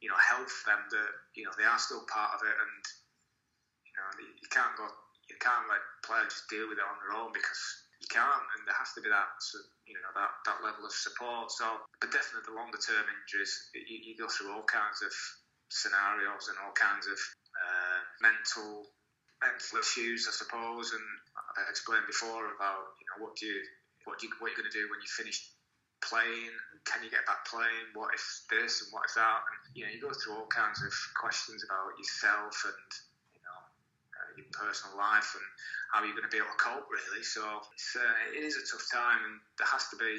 you 0.00 0.08
know 0.08 0.18
help 0.18 0.46
for 0.46 0.72
them 0.72 0.82
that 0.92 1.10
you 1.34 1.44
know 1.44 1.54
they 1.56 1.66
are 1.66 1.80
still 1.80 2.04
part 2.06 2.38
of 2.38 2.40
it, 2.46 2.56
and 2.56 2.82
you 3.84 3.92
know 3.96 4.08
you 4.22 4.48
can't 4.52 4.74
go 4.78 4.86
you 5.28 5.36
can't 5.40 5.68
let 5.68 5.84
players 6.04 6.32
just 6.32 6.48
deal 6.48 6.68
with 6.68 6.80
it 6.80 6.88
on 6.88 6.96
their 7.04 7.14
own 7.20 7.30
because 7.36 7.60
you 8.00 8.08
can't, 8.08 8.46
and 8.56 8.62
there 8.64 8.78
has 8.78 8.94
to 8.96 9.02
be 9.02 9.10
that 9.10 9.28
you 9.84 9.94
know 9.98 10.12
that, 10.14 10.30
that 10.46 10.62
level 10.64 10.86
of 10.86 10.94
support. 10.94 11.50
So, 11.52 11.66
but 12.00 12.14
definitely 12.14 12.46
the 12.48 12.56
longer 12.56 12.78
term 12.80 13.04
injuries, 13.04 13.52
you, 13.74 14.12
you 14.12 14.14
go 14.16 14.30
through 14.30 14.54
all 14.54 14.64
kinds 14.64 15.02
of 15.02 15.12
scenarios 15.68 16.48
and 16.48 16.56
all 16.64 16.72
kinds 16.72 17.06
of 17.06 17.18
uh, 17.56 18.00
mental 18.24 18.88
mental 19.38 19.78
issues, 19.78 20.26
I 20.26 20.34
suppose. 20.34 20.92
And 20.92 21.06
I 21.56 21.68
explained 21.70 22.08
before 22.08 22.54
about 22.54 22.98
you 22.98 23.06
know 23.12 23.18
what 23.24 23.36
do 23.36 23.46
you 23.46 23.60
what 24.04 24.18
do 24.18 24.26
you, 24.26 24.32
what 24.40 24.52
you're 24.52 24.60
going 24.64 24.72
to 24.72 24.76
do 24.76 24.88
when 24.88 25.00
you 25.00 25.10
finish 25.10 25.38
playing? 26.00 26.54
Can 26.88 27.04
you 27.04 27.10
get 27.10 27.26
back 27.28 27.44
playing? 27.46 27.92
What 27.92 28.14
if 28.14 28.24
this 28.48 28.82
and 28.82 28.90
what 28.90 29.06
if 29.06 29.14
that? 29.18 29.40
And 29.44 29.58
you 29.76 29.84
know 29.84 29.92
you 29.92 30.00
go 30.00 30.12
through 30.14 30.40
all 30.40 30.50
kinds 30.50 30.80
of 30.82 30.92
questions 31.18 31.62
about 31.62 31.94
yourself 32.00 32.56
and 32.64 32.88
you 33.36 33.42
know 33.44 33.60
uh, 34.16 34.30
your 34.40 34.48
personal 34.54 34.96
life 34.96 35.28
and 35.36 35.46
how 35.92 36.04
you're 36.04 36.16
going 36.16 36.28
to 36.28 36.32
be 36.32 36.40
able 36.40 36.52
to 36.52 36.60
cope 36.60 36.88
really. 36.88 37.22
So 37.22 37.44
it's, 37.72 37.92
uh, 37.96 38.36
it 38.36 38.42
is 38.44 38.56
a 38.56 38.64
tough 38.64 38.86
time, 38.88 39.20
and 39.24 39.36
there 39.60 39.68
has 39.70 39.88
to 39.92 39.98
be. 40.00 40.12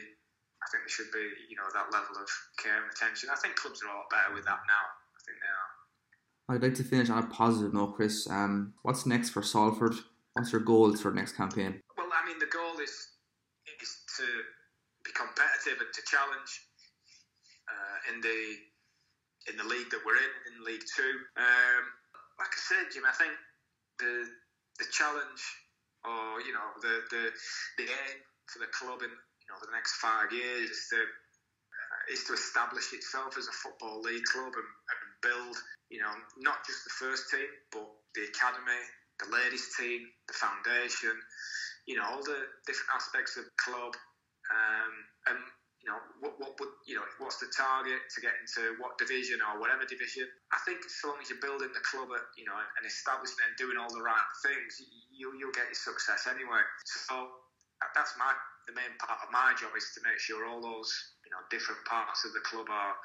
I 0.60 0.68
think 0.76 0.84
there 0.84 0.92
should 0.92 1.16
be, 1.16 1.24
you 1.48 1.56
know, 1.56 1.72
that 1.72 1.88
level 1.88 2.20
of 2.20 2.28
care 2.60 2.84
and 2.84 2.92
attention. 2.92 3.32
I 3.32 3.40
think 3.40 3.56
clubs 3.56 3.80
are 3.80 3.88
a 3.88 3.96
lot 3.96 4.12
better 4.12 4.36
with 4.36 4.44
that 4.44 4.60
now 4.68 4.99
now. 5.38 6.56
I'd 6.56 6.64
like 6.64 6.76
to 6.76 6.84
finish 6.84 7.10
on 7.10 7.24
a 7.24 7.28
positive 7.28 7.74
note, 7.74 7.96
Chris. 7.96 8.28
Um, 8.30 8.74
what's 8.84 9.06
next 9.06 9.30
for 9.30 9.44
Salford? 9.44 9.94
What's 10.34 10.52
your 10.52 10.62
goals 10.62 11.02
for 11.02 11.12
next 11.12 11.34
campaign? 11.34 11.82
Well, 11.98 12.10
I 12.10 12.26
mean, 12.26 12.40
the 12.40 12.48
goal 12.48 12.80
is 12.82 12.90
is 13.82 13.92
to 14.18 14.26
be 15.06 15.12
competitive 15.12 15.80
and 15.80 15.92
to 15.94 16.02
challenge 16.10 16.52
uh, 17.70 18.14
in 18.14 18.22
the 18.22 18.40
in 19.52 19.58
the 19.58 19.64
league 19.64 19.90
that 19.90 20.02
we're 20.06 20.18
in, 20.18 20.34
in 20.50 20.66
League 20.66 20.86
Two. 20.96 21.14
Um, 21.38 21.84
like 22.40 22.54
I 22.54 22.62
said, 22.66 22.90
Jim, 22.94 23.04
I 23.06 23.14
think 23.14 23.34
the 24.00 24.26
the 24.80 24.88
challenge, 24.92 25.44
or 26.06 26.42
you 26.42 26.54
know, 26.54 26.68
the 26.82 27.06
the 27.12 27.24
the 27.78 27.88
aim 27.90 28.18
for 28.48 28.60
the 28.60 28.72
club 28.74 29.04
in 29.04 29.12
you 29.12 29.48
know 29.50 29.60
the 29.62 29.74
next 29.76 30.02
five 30.02 30.32
years 30.32 30.70
is 30.70 30.88
to 30.90 31.00
uh, 31.04 32.14
is 32.14 32.24
to 32.26 32.34
establish 32.34 32.94
itself 32.94 33.38
as 33.38 33.48
a 33.48 33.56
football 33.60 34.02
league 34.02 34.26
club 34.32 34.54
and, 34.56 34.70
and 34.90 35.09
build, 35.22 35.56
you 35.90 36.00
know, 36.00 36.14
not 36.40 36.66
just 36.66 36.84
the 36.84 36.96
first 37.00 37.30
team, 37.32 37.50
but 37.72 37.88
the 38.16 38.28
academy, 38.30 38.84
the 39.20 39.30
ladies 39.32 39.68
team, 39.76 40.08
the 40.28 40.36
foundation, 40.36 41.16
you 41.86 41.98
know, 41.98 42.06
all 42.06 42.24
the 42.24 42.48
different 42.66 42.92
aspects 42.96 43.38
of 43.38 43.46
the 43.46 43.56
club. 43.60 43.94
Um, 44.50 44.94
and 45.34 45.40
you 45.80 45.88
know, 45.88 46.00
what, 46.20 46.36
what 46.40 46.60
would 46.60 46.76
you 46.84 47.00
know, 47.00 47.08
what's 47.24 47.40
the 47.40 47.48
target 47.56 48.04
to 48.12 48.20
get 48.20 48.36
into 48.44 48.76
what 48.84 49.00
division 49.00 49.40
or 49.40 49.60
whatever 49.64 49.88
division? 49.88 50.28
I 50.52 50.60
think 50.68 50.84
as 50.84 51.00
long 51.08 51.18
as 51.24 51.32
you're 51.32 51.40
building 51.40 51.72
the 51.72 51.86
club, 51.88 52.12
at, 52.12 52.26
you 52.36 52.44
know, 52.44 52.58
and 52.58 52.84
establishing 52.84 53.40
and 53.48 53.56
doing 53.56 53.80
all 53.80 53.88
the 53.88 54.04
right 54.04 54.30
things, 54.44 54.76
you, 55.08 55.32
you'll 55.40 55.56
get 55.56 55.72
your 55.72 55.80
success 55.80 56.28
anyway. 56.28 56.60
So 56.84 57.32
that's 57.96 58.14
my 58.20 58.32
the 58.68 58.76
main 58.76 58.92
part 59.00 59.24
of 59.24 59.32
my 59.32 59.56
job 59.58 59.74
is 59.74 59.90
to 59.96 60.00
make 60.04 60.20
sure 60.20 60.46
all 60.46 60.62
those 60.62 60.92
you 61.26 61.32
know 61.32 61.42
different 61.50 61.82
parts 61.88 62.28
of 62.28 62.36
the 62.36 62.44
club 62.44 62.68
are 62.70 62.96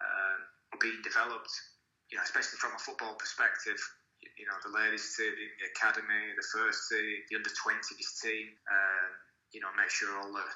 uh, 0.00 0.36
being 0.80 1.00
developed, 1.04 1.52
you 2.10 2.16
know, 2.16 2.24
especially 2.24 2.58
from 2.58 2.74
a 2.74 2.80
football 2.80 3.14
perspective. 3.14 3.78
You 4.20 4.44
know, 4.44 4.56
the 4.60 4.72
ladies 4.72 5.16
team, 5.16 5.32
the 5.32 5.68
academy, 5.72 6.36
the 6.36 6.44
first 6.44 6.88
team, 6.92 7.24
the 7.32 7.40
under 7.40 7.52
20s 7.52 8.10
team. 8.20 8.52
Uh, 8.68 9.08
you 9.52 9.60
know, 9.60 9.72
make 9.76 9.88
sure 9.88 10.12
all 10.18 10.32
the 10.32 10.46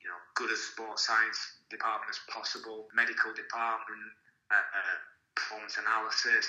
you 0.00 0.08
know 0.10 0.20
good 0.34 0.50
as 0.50 0.60
sports 0.60 1.06
science 1.06 1.38
department 1.70 2.10
as 2.10 2.20
possible, 2.28 2.90
medical 2.92 3.32
department, 3.32 4.02
uh, 4.50 4.58
uh, 4.58 4.98
performance 5.34 5.78
analysis, 5.78 6.46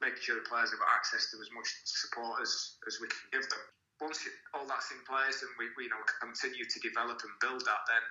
making 0.00 0.20
sure 0.22 0.36
the 0.38 0.46
players 0.48 0.70
have 0.70 0.84
access 0.84 1.30
to 1.32 1.40
as 1.40 1.50
much 1.52 1.68
support 1.84 2.40
as, 2.40 2.78
as 2.86 2.98
we 3.00 3.08
can 3.08 3.40
give 3.40 3.46
them. 3.48 3.62
Once 4.00 4.18
all 4.50 4.66
that's 4.66 4.90
in 4.90 4.98
place 5.06 5.46
and 5.46 5.52
we, 5.62 5.70
we 5.78 5.86
you 5.86 5.92
know 5.92 6.02
continue 6.18 6.66
to 6.66 6.78
develop 6.82 7.22
and 7.22 7.34
build 7.38 7.62
that, 7.62 7.82
then 7.86 8.04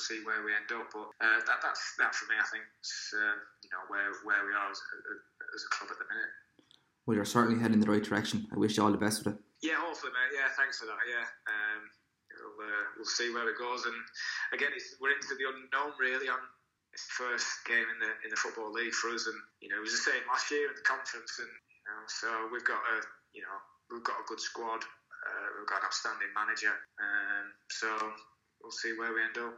we'll 0.00 0.08
see 0.08 0.24
where 0.24 0.40
we 0.40 0.56
end 0.56 0.72
up. 0.72 0.88
But 0.88 1.12
uh, 1.20 1.44
that, 1.44 1.60
that's 1.60 1.84
that 2.00 2.16
for 2.16 2.24
me. 2.32 2.40
I 2.40 2.48
think 2.48 2.64
it's, 2.80 3.12
uh, 3.12 3.36
you 3.60 3.68
know 3.68 3.84
where 3.92 4.08
where 4.24 4.48
we 4.48 4.56
are 4.56 4.72
as, 4.72 4.80
as 4.80 5.62
a 5.68 5.70
club 5.76 5.92
at 5.92 6.00
the 6.00 6.08
minute. 6.08 6.32
Well, 7.04 7.20
you're 7.20 7.28
certainly 7.28 7.60
heading 7.60 7.76
in 7.76 7.84
the 7.84 7.92
right 7.92 8.02
direction. 8.02 8.48
I 8.48 8.56
wish 8.56 8.80
you 8.80 8.84
all 8.84 8.92
the 8.92 9.00
best 9.00 9.20
with 9.20 9.36
it. 9.36 9.38
Yeah, 9.60 9.76
hopefully, 9.76 10.16
mate. 10.16 10.32
Yeah, 10.32 10.48
thanks 10.56 10.80
for 10.80 10.88
that. 10.88 11.00
Yeah, 11.04 11.26
um, 11.52 11.80
we'll, 12.56 12.72
uh, 12.72 12.86
we'll 12.96 13.12
see 13.12 13.28
where 13.28 13.44
it 13.44 13.60
goes. 13.60 13.84
And 13.84 13.98
again, 14.56 14.72
we're 14.96 15.12
into 15.12 15.36
the 15.36 15.44
unknown 15.52 15.92
really. 16.00 16.32
On 16.32 16.40
it's 16.96 17.06
the 17.06 17.28
first 17.28 17.62
game 17.68 17.86
in 17.86 17.98
the 18.00 18.12
in 18.24 18.30
the 18.32 18.40
football 18.40 18.72
league 18.72 18.96
for 18.96 19.12
us, 19.12 19.28
and 19.28 19.36
you 19.60 19.68
know 19.68 19.76
it 19.76 19.84
was 19.84 19.92
the 19.92 20.08
same 20.08 20.24
last 20.24 20.48
year 20.48 20.64
in 20.72 20.76
the 20.76 20.86
conference, 20.88 21.36
and 21.38 21.52
you 21.52 21.82
know 21.84 22.00
so 22.08 22.28
we've 22.48 22.66
got 22.66 22.80
a 22.80 22.96
you 23.36 23.44
know 23.44 23.56
we've 23.92 24.06
got 24.06 24.18
a 24.18 24.26
good 24.26 24.40
squad. 24.40 24.80
Uh, 25.20 25.46
we've 25.60 25.68
got 25.68 25.84
an 25.84 25.92
outstanding 25.92 26.32
manager, 26.32 26.72
um, 26.96 27.52
so 27.68 27.92
we'll 28.64 28.72
see 28.72 28.96
where 28.96 29.12
we 29.12 29.20
end 29.20 29.36
up. 29.36 29.52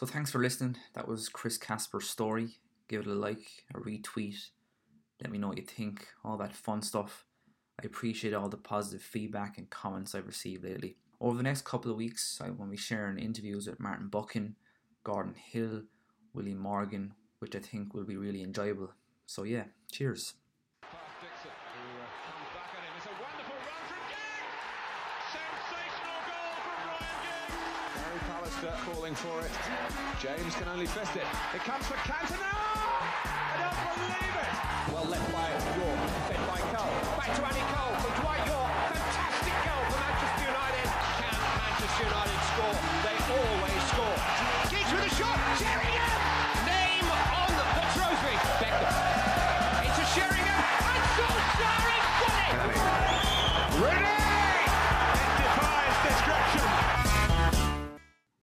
So 0.00 0.06
thanks 0.06 0.30
for 0.30 0.38
listening. 0.38 0.78
That 0.94 1.06
was 1.06 1.28
Chris 1.28 1.58
Casper's 1.58 2.08
story. 2.08 2.56
Give 2.88 3.02
it 3.02 3.06
a 3.06 3.12
like, 3.12 3.64
a 3.74 3.78
retweet. 3.78 4.48
Let 5.20 5.30
me 5.30 5.36
know 5.36 5.48
what 5.48 5.58
you 5.58 5.64
think. 5.64 6.06
All 6.24 6.38
that 6.38 6.56
fun 6.56 6.80
stuff. 6.80 7.26
I 7.78 7.84
appreciate 7.84 8.32
all 8.32 8.48
the 8.48 8.56
positive 8.56 9.02
feedback 9.02 9.58
and 9.58 9.68
comments 9.68 10.14
I've 10.14 10.26
received 10.26 10.64
lately. 10.64 10.96
Over 11.20 11.36
the 11.36 11.42
next 11.42 11.66
couple 11.66 11.90
of 11.90 11.98
weeks, 11.98 12.40
I 12.42 12.48
will 12.48 12.64
be 12.64 12.78
sharing 12.78 13.18
interviews 13.18 13.66
with 13.66 13.78
Martin 13.78 14.08
Buchan, 14.08 14.56
Gordon 15.04 15.34
Hill, 15.34 15.82
Willie 16.32 16.54
Morgan, 16.54 17.12
which 17.40 17.54
I 17.54 17.58
think 17.58 17.92
will 17.92 18.04
be 18.04 18.16
really 18.16 18.42
enjoyable. 18.42 18.94
So, 19.26 19.42
yeah, 19.42 19.64
cheers. 19.92 20.32
Leicester 28.62 28.92
calling 28.92 29.14
for 29.14 29.40
it. 29.40 29.50
James 30.20 30.54
can 30.54 30.68
only 30.68 30.86
fist 30.86 31.16
it. 31.16 31.24
It 31.54 31.60
comes 31.60 31.86
for 31.86 31.94
Cantona! 32.04 32.44
I 32.44 33.56
don't 33.56 33.96
believe 33.96 34.36
it! 34.36 34.92
Well 34.92 35.06
left 35.08 35.32
by 35.32 35.48
Yorke, 35.48 36.10
fed 36.28 36.40
by 36.44 36.60
Cole. 36.68 36.92
Back 37.16 37.30
to 37.36 37.42
Andy 37.46 37.64
Cole 37.72 37.94
from 38.04 38.12
Dwight 38.20 38.44
Yorke. 38.44 38.76
Fantastic 38.92 39.56
goal 39.64 39.84
for 39.88 40.00
Manchester 40.04 40.44
United. 40.52 40.86
Can 41.20 41.36
Manchester 41.56 42.04
United 42.04 42.40
score? 42.52 42.76
They 43.00 43.16
always 43.32 43.82
score. 43.88 44.18
Keats 44.68 44.92
with 44.92 45.08
a 45.08 45.14
shot. 45.14 45.38
Sheringham! 45.56 45.99